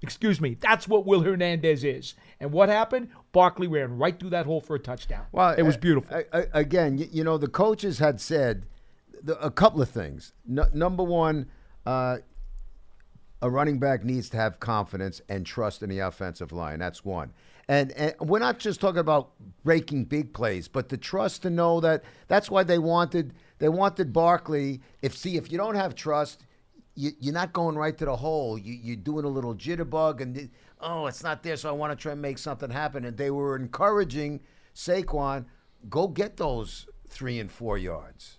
[0.00, 0.56] Excuse me.
[0.60, 2.14] That's what Will Hernandez is.
[2.40, 3.08] And what happened?
[3.32, 5.26] Barkley ran right through that hole for a touchdown.
[5.32, 6.16] Well, it was beautiful.
[6.16, 8.66] I- I- again, y- you know, the coaches had said
[9.22, 10.32] the, a couple of things.
[10.46, 11.46] No, number one,
[11.84, 12.18] uh,
[13.42, 16.78] a running back needs to have confidence and trust in the offensive line.
[16.78, 17.32] That's one.
[17.68, 19.30] And, and we're not just talking about
[19.62, 24.12] breaking big plays, but the trust to know that that's why they wanted they wanted
[24.12, 24.80] Barkley.
[25.02, 26.44] If see if you don't have trust,
[26.98, 28.58] you, you're not going right to the hole.
[28.58, 31.92] You, you're doing a little jitterbug, and the- oh, it's not there, so I want
[31.92, 33.04] to try and make something happen.
[33.04, 34.40] And they were encouraging
[34.74, 35.46] Saquon,
[35.88, 38.38] go get those three and four yards.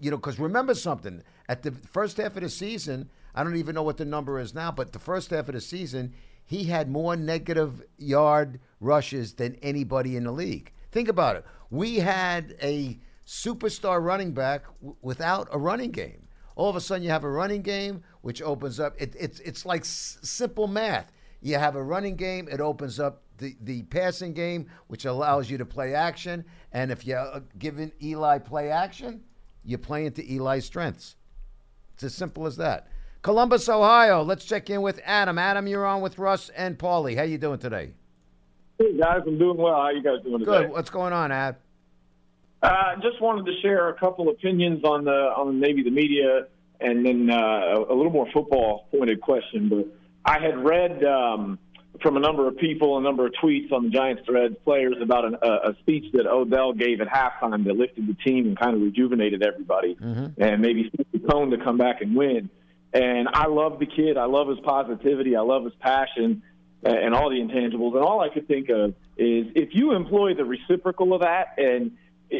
[0.00, 3.74] You know, because remember something at the first half of the season, I don't even
[3.74, 6.12] know what the number is now, but the first half of the season,
[6.44, 10.72] he had more negative yard rushes than anybody in the league.
[10.90, 11.44] Think about it.
[11.70, 16.25] We had a superstar running back w- without a running game.
[16.56, 18.94] All of a sudden, you have a running game, which opens up.
[18.98, 21.12] It, it's it's like s- simple math.
[21.42, 25.58] You have a running game, it opens up the, the passing game, which allows you
[25.58, 26.44] to play action.
[26.72, 29.22] And if you're uh, giving Eli play action,
[29.62, 31.16] you're playing to Eli's strengths.
[31.94, 32.88] It's as simple as that.
[33.20, 34.22] Columbus, Ohio.
[34.22, 35.38] Let's check in with Adam.
[35.38, 37.16] Adam, you're on with Russ and Paulie.
[37.16, 37.92] How you doing today?
[38.78, 39.74] Hey guys, I'm doing well.
[39.74, 40.62] How you guys doing today?
[40.62, 40.70] Good.
[40.70, 41.56] What's going on, Ad?
[42.66, 46.46] Uh, just wanted to share a couple opinions on the on maybe the media,
[46.80, 49.68] and then uh, a little more football pointed question.
[49.68, 49.86] But
[50.24, 51.60] I had read um,
[52.02, 55.24] from a number of people, a number of tweets on the Giants thread players about
[55.26, 58.74] an, a, a speech that Odell gave at halftime that lifted the team and kind
[58.74, 59.96] of rejuvenated everybody,
[60.36, 62.50] and maybe set the tone to come back and win.
[62.92, 64.16] And I love the kid.
[64.16, 65.36] I love his positivity.
[65.36, 66.42] I love his passion
[66.82, 67.94] and all the intangibles.
[67.94, 71.92] And all I could think of is if you employ the reciprocal of that, and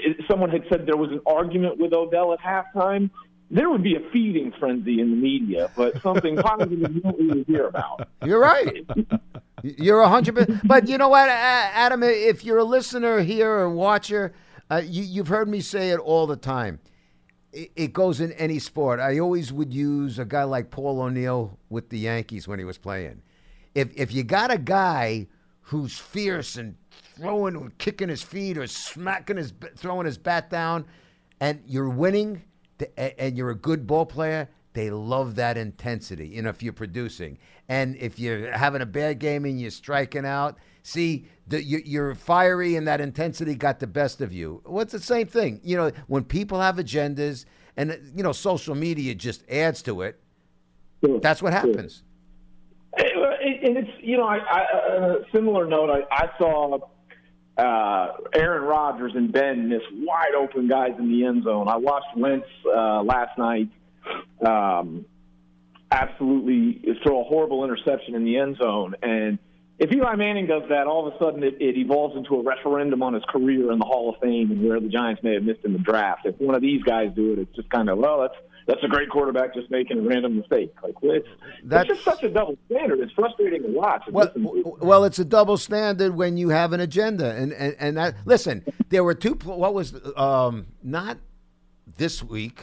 [0.04, 3.10] it, someone had said there was an argument with Odell at halftime,
[3.50, 7.44] there would be a feeding frenzy in the media, but something positive you don't really
[7.44, 8.08] hear about.
[8.24, 8.84] You're right.
[9.62, 10.66] You're a hundred percent.
[10.66, 12.02] But you know what, Adam?
[12.02, 14.34] If you're a listener here or watcher,
[14.70, 16.80] uh, you, you've heard me say it all the time.
[17.52, 19.00] It, it goes in any sport.
[19.00, 22.78] I always would use a guy like Paul O'Neill with the Yankees when he was
[22.78, 23.22] playing.
[23.74, 25.28] If if you got a guy
[25.62, 26.76] who's fierce and
[27.16, 30.84] throwing, or kicking his feet or smacking his, throwing his bat down,
[31.40, 32.42] and you're winning,
[32.96, 36.28] and you're a good ball player, they love that intensity.
[36.28, 37.38] You know, if you're producing,
[37.68, 42.14] and if you're having a bad game and you're striking out, see, the, you, you're
[42.14, 44.60] fiery and that intensity got the best of you.
[44.64, 45.60] What's the same thing?
[45.64, 47.46] You know, when people have agendas,
[47.76, 50.18] and you know, social media just adds to it.
[51.02, 52.02] That's what happens.
[52.98, 54.60] And it's you know, I, I,
[54.96, 56.78] on a similar note, I, I saw
[57.56, 61.68] uh, Aaron Rodgers and Ben miss wide open guys in the end zone.
[61.68, 63.70] I watched Wentz uh, last night.
[64.46, 65.06] Um,
[65.90, 69.38] absolutely throw a horrible interception in the end zone, and
[69.78, 73.02] if Eli Manning does that, all of a sudden it, it evolves into a referendum
[73.02, 75.64] on his career in the Hall of Fame and where the Giants may have missed
[75.64, 76.24] in the draft.
[76.24, 78.34] If one of these guys do it, it's just kind of well, that's
[78.66, 80.74] that's a great quarterback just making a random mistake.
[80.82, 81.26] Like it's,
[81.64, 83.00] That's- it's just such a double standard.
[83.00, 84.02] It's frustrating to watch.
[84.10, 88.16] Well, well, it's a double standard when you have an agenda, and and, and that.
[88.24, 89.34] Listen, there were two.
[89.44, 91.18] What was um, not
[91.96, 92.60] this week?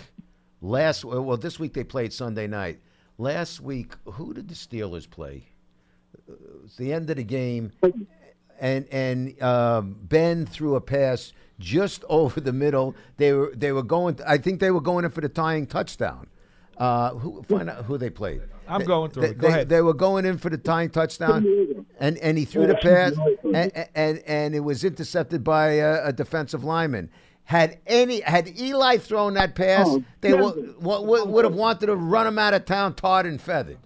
[0.61, 2.79] Last well, this week they played Sunday night.
[3.17, 5.43] Last week, who did the Steelers play?
[6.27, 7.71] It was the end of the game,
[8.63, 12.95] and and um, Ben threw a pass just over the middle.
[13.17, 14.17] They were they were going.
[14.25, 16.27] I think they were going in for the tying touchdown.
[16.77, 18.41] Uh, who find out who they played?
[18.67, 19.37] I'm They- going through they, it.
[19.37, 19.69] Go they- ahead.
[19.69, 23.13] They were going in for the tying touchdown, and and he threw the pass,
[23.53, 27.09] and and, and it was intercepted by a, a defensive lineman.
[27.45, 29.87] Had any had Eli thrown that pass,
[30.21, 33.79] they would would would have wanted to run him out of town, tarred and feathered.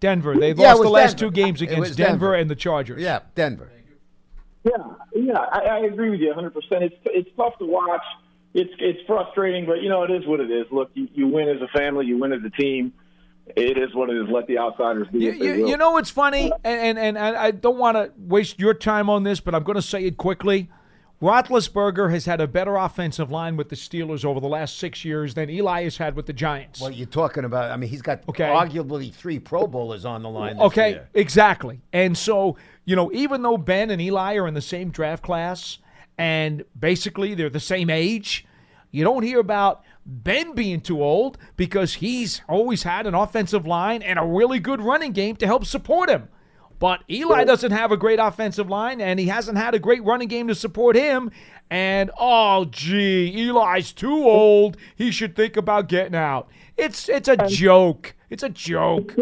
[0.00, 0.34] Denver.
[0.34, 1.30] They Yeah, lost the last Denver.
[1.36, 2.34] two games against Denver, Denver.
[2.34, 3.00] and the Chargers.
[3.02, 3.70] Yeah, Denver.
[4.64, 4.72] Yeah,
[5.14, 6.54] yeah, I, I agree with you 100.
[6.54, 8.02] percent It's it's tough to watch.
[8.54, 10.66] It's it's frustrating, but you know it is what it is.
[10.70, 12.92] Look, you, you win as a family, you win as a team.
[13.56, 14.28] It is what it is.
[14.30, 15.18] Let the outsiders be.
[15.18, 18.60] You, you, you know what's funny, and and, and I I don't want to waste
[18.60, 20.70] your time on this, but I'm going to say it quickly.
[21.20, 25.34] Roethlisberger has had a better offensive line with the Steelers over the last six years
[25.34, 26.80] than Eli has had with the Giants.
[26.80, 27.70] Well, you're talking about.
[27.70, 28.44] I mean, he's got Okay.
[28.44, 30.56] arguably three Pro Bowlers on the line.
[30.56, 31.08] This Okay, year.
[31.14, 31.80] exactly.
[31.92, 35.78] And so, you know, even though Ben and Eli are in the same draft class
[36.18, 38.46] and basically they're the same age,
[38.90, 44.02] you don't hear about Ben being too old because he's always had an offensive line
[44.02, 46.28] and a really good running game to help support him.
[46.78, 50.26] But Eli doesn't have a great offensive line and he hasn't had a great running
[50.26, 51.30] game to support him.
[51.70, 54.76] And oh gee, Eli's too old.
[54.96, 56.48] He should think about getting out.
[56.76, 58.16] It's it's a joke.
[58.30, 59.14] It's a joke.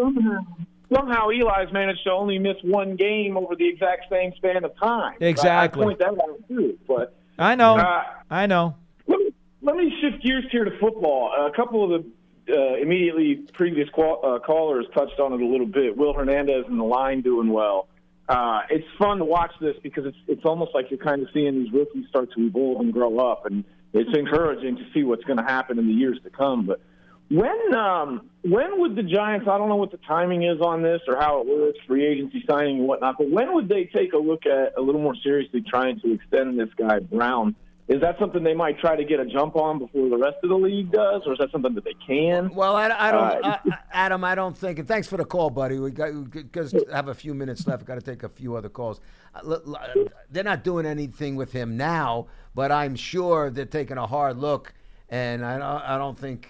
[0.93, 5.17] Somehow, Eli's managed to only miss one game over the exact same span of time.
[5.21, 5.83] Exactly.
[5.83, 6.79] I, I point that out too.
[6.87, 7.77] But I know.
[7.77, 8.77] Uh, I know.
[9.07, 9.33] let me,
[9.63, 11.33] let me shift gears here to football.
[11.33, 12.11] a couple of the
[12.53, 15.97] uh, immediately previous qual- uh, callers touched on it a little bit.
[15.97, 17.89] Will Hernandez and the line doing well.
[18.29, 21.65] Uh, it's fun to watch this because it's it's almost like you're kind of seeing
[21.65, 25.37] these rookies start to evolve and grow up, and it's encouraging to see what's going
[25.37, 26.65] to happen in the years to come.
[26.65, 26.81] But
[27.31, 29.47] when um, when would the Giants?
[29.49, 32.45] I don't know what the timing is on this or how it works, free agency
[32.49, 33.17] signing and whatnot.
[33.19, 36.59] But when would they take a look at a little more seriously trying to extend
[36.59, 37.55] this guy Brown?
[37.89, 40.49] Is that something they might try to get a jump on before the rest of
[40.49, 42.55] the league does, or is that something that they can?
[42.55, 44.23] Well, I, I don't, Uh, uh, Adam.
[44.23, 44.79] I don't think.
[44.79, 45.79] And thanks for the call, buddy.
[45.81, 47.85] We got because have a few minutes left.
[47.87, 49.01] Got to take a few other calls.
[49.35, 49.57] Uh,
[50.31, 54.73] They're not doing anything with him now, but I'm sure they're taking a hard look.
[55.09, 56.49] And I, don't- I don't think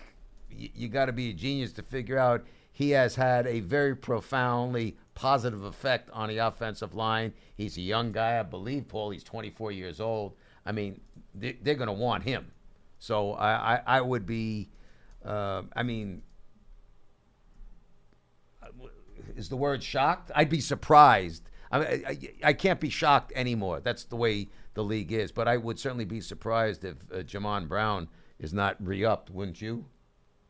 [0.75, 4.97] you got to be a genius to figure out he has had a very profoundly
[5.15, 7.33] positive effect on the offensive line.
[7.55, 8.89] He's a young guy, I believe.
[8.89, 10.35] Paul, he's 24 years old.
[10.65, 11.01] I mean,
[11.35, 12.53] they, they're going to want him.
[12.99, 14.71] So I, I, I would be.
[15.25, 16.23] Uh, I mean,
[19.37, 20.31] is the word shocked?
[20.35, 21.51] I'd be surprised.
[21.71, 23.81] I, I, I can't be shocked anymore.
[23.81, 25.33] That's the way the league is.
[25.33, 28.09] But I would certainly be surprised if uh, Jamon Brown
[28.39, 29.85] is not re-upped, wouldn't you?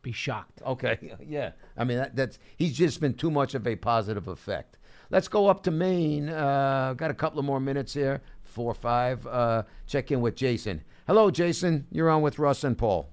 [0.01, 0.61] Be shocked.
[0.65, 1.51] Okay, yeah.
[1.77, 4.77] I mean, that, that's he's just been too much of a positive effect.
[5.09, 6.29] Let's go up to Maine.
[6.29, 9.25] Uh, got a couple of more minutes here, four or five.
[9.27, 10.81] Uh, check in with Jason.
[11.05, 11.85] Hello, Jason.
[11.91, 13.09] You're on with Russ and Paul.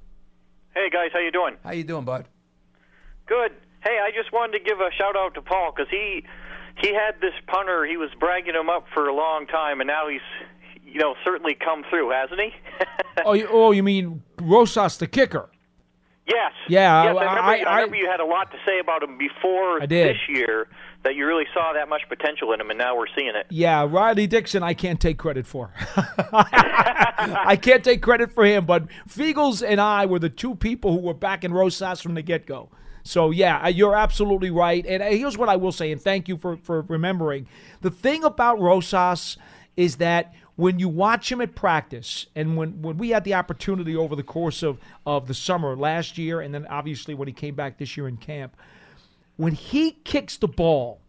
[0.74, 1.56] Hey guys, how you doing?
[1.64, 2.26] How you doing, bud?
[3.26, 3.52] Good.
[3.80, 6.24] Hey, I just wanted to give a shout out to Paul because he
[6.80, 7.84] he had this punter.
[7.84, 10.20] He was bragging him up for a long time, and now he's
[10.84, 12.50] you know certainly come through, hasn't he?
[13.24, 15.50] Oh, you, oh, you mean Rosas, the kicker?
[16.28, 16.52] Yes.
[16.68, 19.02] Yeah, Yes, I- I, remember, I- I, remember you had a lot to say about
[19.02, 20.68] him before I this year.
[21.04, 23.46] That you really saw that much potential in him, and now we're seeing it.
[23.50, 25.70] Yeah, Riley Dixon, I can't take credit for.
[26.32, 30.98] I can't take credit for him, but Fiegels and I were the two people who
[30.98, 32.68] were backing Rosas from the get go.
[33.04, 34.84] So, yeah, you're absolutely right.
[34.86, 37.46] And uh, here's what I will say, and thank you for, for remembering.
[37.80, 39.38] The thing about Rosas
[39.78, 43.94] is that when you watch him at practice, and when, when we had the opportunity
[43.94, 44.76] over the course of,
[45.06, 48.16] of the summer last year, and then obviously when he came back this year in
[48.16, 48.56] camp,
[49.36, 51.00] when he kicks the ball,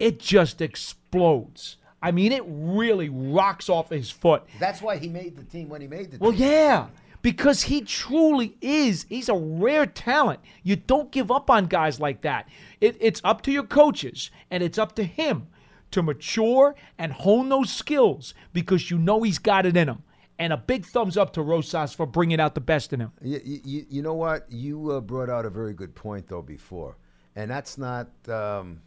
[0.00, 1.76] it just explodes.
[2.02, 4.42] I mean, it really rocks off his foot.
[4.58, 6.40] That's why he made the team when he made the Well, team.
[6.40, 6.86] Well, yeah,
[7.22, 9.06] because he truly is.
[9.08, 10.40] He's a rare talent.
[10.64, 12.48] You don't give up on guys like that.
[12.80, 15.46] It, it's up to your coaches, and it's up to him
[15.92, 20.02] to mature and hone those skills because you know he's got it in him.
[20.38, 23.12] And a big thumbs up to Rosas for bringing out the best in him.
[23.22, 24.50] You, you, you know what?
[24.50, 26.96] You uh, brought out a very good point though before,
[27.36, 28.08] and that's not.
[28.28, 28.80] Um,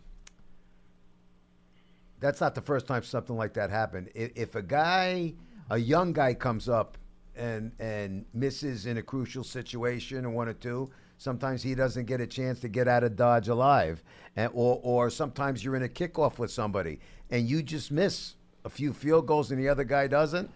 [2.19, 4.09] that's not the first time something like that happened.
[4.15, 5.33] If, if a guy,
[5.69, 6.97] a young guy, comes up
[7.35, 12.21] and and misses in a crucial situation or one or two, sometimes he doesn't get
[12.21, 14.03] a chance to get out of dodge alive,
[14.35, 16.99] and, or or sometimes you're in a kickoff with somebody
[17.29, 20.49] and you just miss a few field goals and the other guy doesn't.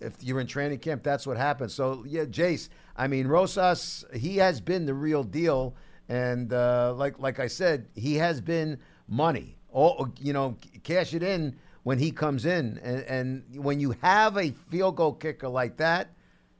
[0.00, 1.74] If you're in training camp, that's what happens.
[1.74, 2.68] So yeah, Jace.
[2.96, 5.74] I mean, Rosas, he has been the real deal,
[6.08, 8.78] and uh, like like I said, he has been
[9.08, 9.56] money.
[9.70, 14.36] All you know, cash it in when he comes in, and, and when you have
[14.36, 16.10] a field goal kicker like that,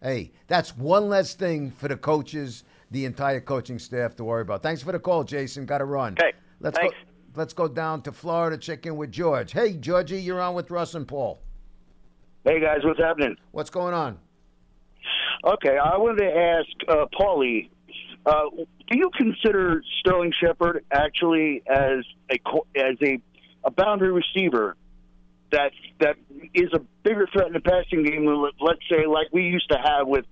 [0.03, 4.63] hey, that's one less thing for the coaches, the entire coaching staff to worry about.
[4.63, 5.67] Thanks for the call, Jason.
[5.67, 6.15] Got to run.
[6.15, 6.33] Okay.
[6.61, 6.95] Let's Thanks.
[6.95, 7.01] go.
[7.41, 8.57] Let's go down to Florida.
[8.57, 9.53] Check in with George.
[9.53, 11.41] Hey, Georgie, you're on with Russ and Paul.
[12.45, 13.37] Hey guys, what's happening?
[13.51, 14.19] What's going on?
[15.45, 17.69] Okay, I wanted to ask uh, Paulie,
[18.25, 18.45] uh,
[18.91, 22.39] do you consider Sterling Shepard actually as a
[22.75, 23.21] as a
[23.65, 24.77] a boundary receiver
[25.53, 26.17] that that
[26.55, 29.79] is a bigger threat in the passing game than let's say like we used to
[29.79, 30.25] have with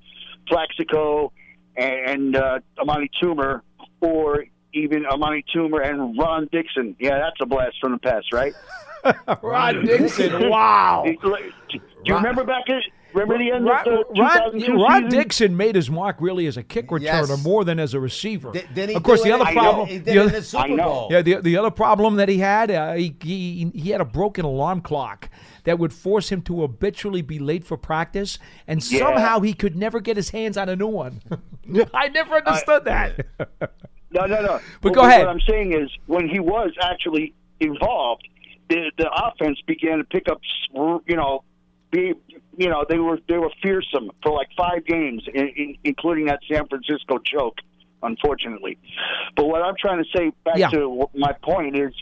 [0.49, 1.33] Plaxico
[1.77, 3.63] and uh, Amani Toomer,
[4.01, 6.97] or even Amani Toomer and Ron Dixon?
[6.99, 8.55] Yeah, that's a blast from the past, right?
[9.43, 11.05] Ron Dixon, wow.
[11.23, 12.81] Do you remember back in
[13.15, 15.09] remember the end Ron, of the Ron, 2002 Ron season?
[15.21, 17.45] Dixon made his mark really as a kick returner Yes.
[17.45, 18.53] more than as a receiver.
[18.53, 19.61] didn't he of course, do the it- other I know.
[19.61, 21.09] problem, the other- I know.
[21.11, 24.45] Yeah, the the other problem that he had, uh, he, he he had a broken
[24.45, 25.29] alarm clock
[25.65, 28.39] that would force him to habitually be late for practice,
[28.69, 28.99] and Yeah.
[29.01, 31.21] somehow he could never get his hands on a new one.
[31.95, 33.27] I never understood that.
[34.13, 34.61] No, no, no.
[34.81, 35.27] But go what, ahead.
[35.27, 38.27] What I'm saying is, when he was actually involved,
[38.71, 40.41] the the offense began to pick up.
[40.73, 41.43] You know,
[41.91, 42.13] be
[42.57, 46.41] you know they were they were fearsome for like five games, in, in, including that
[46.51, 47.59] San Francisco choke,
[48.03, 48.79] unfortunately.
[49.37, 50.71] But what I'm trying to say back Yeah.
[50.71, 51.93] to my point is,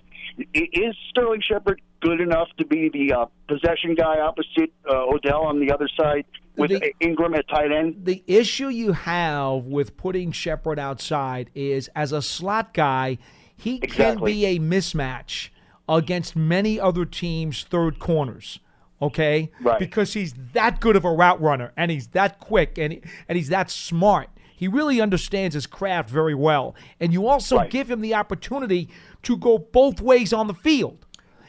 [0.54, 5.58] is Sterling Shepard good enough to be the uh, possession guy opposite uh, Odell on
[5.60, 6.24] the other side
[6.56, 8.04] with The- Engram at tight end?
[8.04, 13.18] the issue you have with putting Shepard outside is as a slot guy,
[13.56, 15.48] he can be a mismatch
[15.88, 18.58] against many other teams' third corners.
[19.04, 19.78] Okay, Right.
[19.78, 23.36] Because he's that good of a route runner, and he's that quick, and he, and
[23.36, 24.28] he's that smart.
[24.56, 27.70] He really understands his craft very well, and you also Right.
[27.70, 28.88] give him the opportunity
[29.24, 31.04] to go both ways on the field.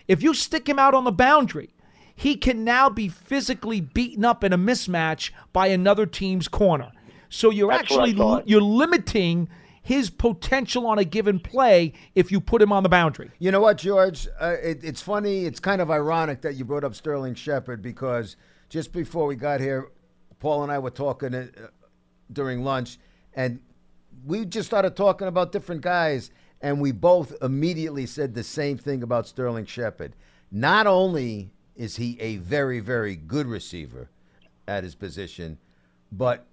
[0.08, 1.70] If you stick him out on the boundary,
[2.16, 6.92] he can now be physically beaten up in a mismatch by another team's corner.
[7.30, 8.12] So you're That's actually
[8.46, 9.50] you're limiting
[9.86, 13.30] his potential on a given play if you put him on the boundary.
[13.38, 14.28] You know what, George?
[14.42, 15.46] Uh, it, it's funny.
[15.46, 18.36] It's kind of ironic that you brought up Sterling Shepard because
[18.68, 19.92] just before we got here,
[20.40, 21.48] Paul and I were talking uh,
[22.34, 22.98] during lunch,
[23.36, 23.60] and
[24.26, 26.32] we just started talking about different guys,
[26.64, 30.16] and we both immediately said the same thing about Sterling Shepard.
[30.52, 34.10] Not only is he a very, very good receiver
[34.68, 35.60] at his position,
[36.12, 36.48] but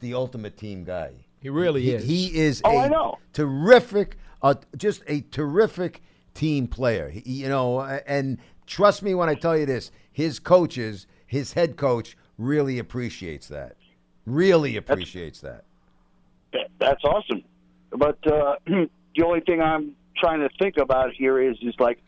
[0.00, 1.12] the ultimate team guy.
[1.44, 2.04] He really He- is.
[2.08, 3.18] He is Oh, a I know.
[3.34, 6.00] terrific, uh, just a terrific
[6.32, 7.10] team player.
[7.10, 11.52] He- you know, uh, and trust me when I tell you this: his coaches, his
[11.52, 13.76] head coach, really appreciates that.
[14.24, 15.64] Really appreciates that.
[16.54, 17.42] That- That's awesome.
[17.90, 22.02] But uh, the only thing I'm trying to think about here is is like,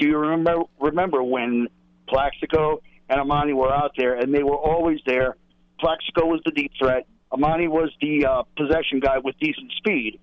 [0.00, 1.68] do you remember remember when
[2.08, 5.36] Plaxico and Amani were out there and they were always there?
[5.78, 7.06] Plaxico was the deep threat.
[7.32, 10.18] Amani was the uh, possession guy with decent speed.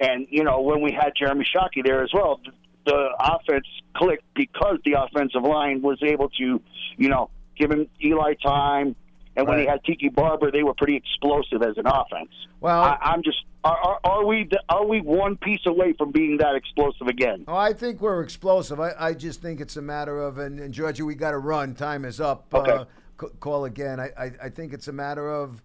[0.00, 2.52] And you know when we had Jeremy Shockey there as well, the,
[2.84, 6.60] the offense clicked because the offensive line was able to,
[6.98, 8.94] you know, give him Eli time.
[9.38, 9.72] And when he Right.
[9.72, 12.30] had Tiki Barber, they were pretty explosive as an offense.
[12.60, 16.10] Well, I, I'm just are, are, are we th- are we one piece away from
[16.12, 17.44] being that explosive again?
[17.48, 18.80] Oh, I think we're explosive.
[18.80, 21.74] I, I just think it's a matter of, and, and Georgia, we got to run.
[21.74, 22.46] Time is up.
[22.54, 22.70] Okay.
[22.70, 22.84] Uh,
[23.20, 23.98] c- call again.
[24.00, 25.62] I, I, I think it's a matter of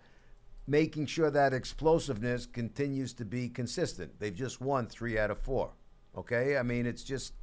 [0.68, 4.20] making sure that explosiveness continues to be consistent.
[4.20, 5.72] They've just won three out of four.
[6.16, 6.57] Okay?
[6.57, 7.34] I mean, it's just,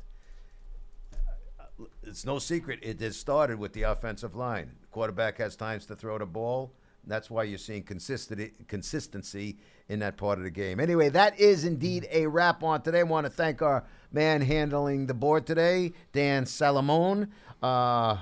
[2.02, 2.78] it's no secret.
[2.82, 4.72] It has started with the offensive line.
[4.90, 6.72] quarterback has times to throw the ball.
[7.06, 9.56] That's why you're seeing consistency
[9.88, 10.78] in that part of the game.
[10.78, 13.00] Anyway, that is indeed a wrap on today.
[13.00, 17.28] I want to thank our man handling the board today, Dan Salamone.
[17.62, 18.18] Uh,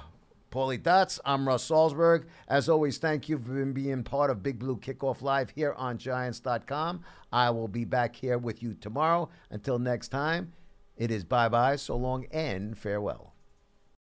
[0.56, 1.20] Paulie Dots.
[1.22, 2.24] I'm Russ Salzberg.
[2.48, 7.02] As always, thank you for being part of Big Blue Kickoff Live here on Giants.com.
[7.30, 9.28] I will be back here with you tomorrow.
[9.50, 10.54] Until next time,
[10.96, 13.35] it is bye bye, so long, and farewell.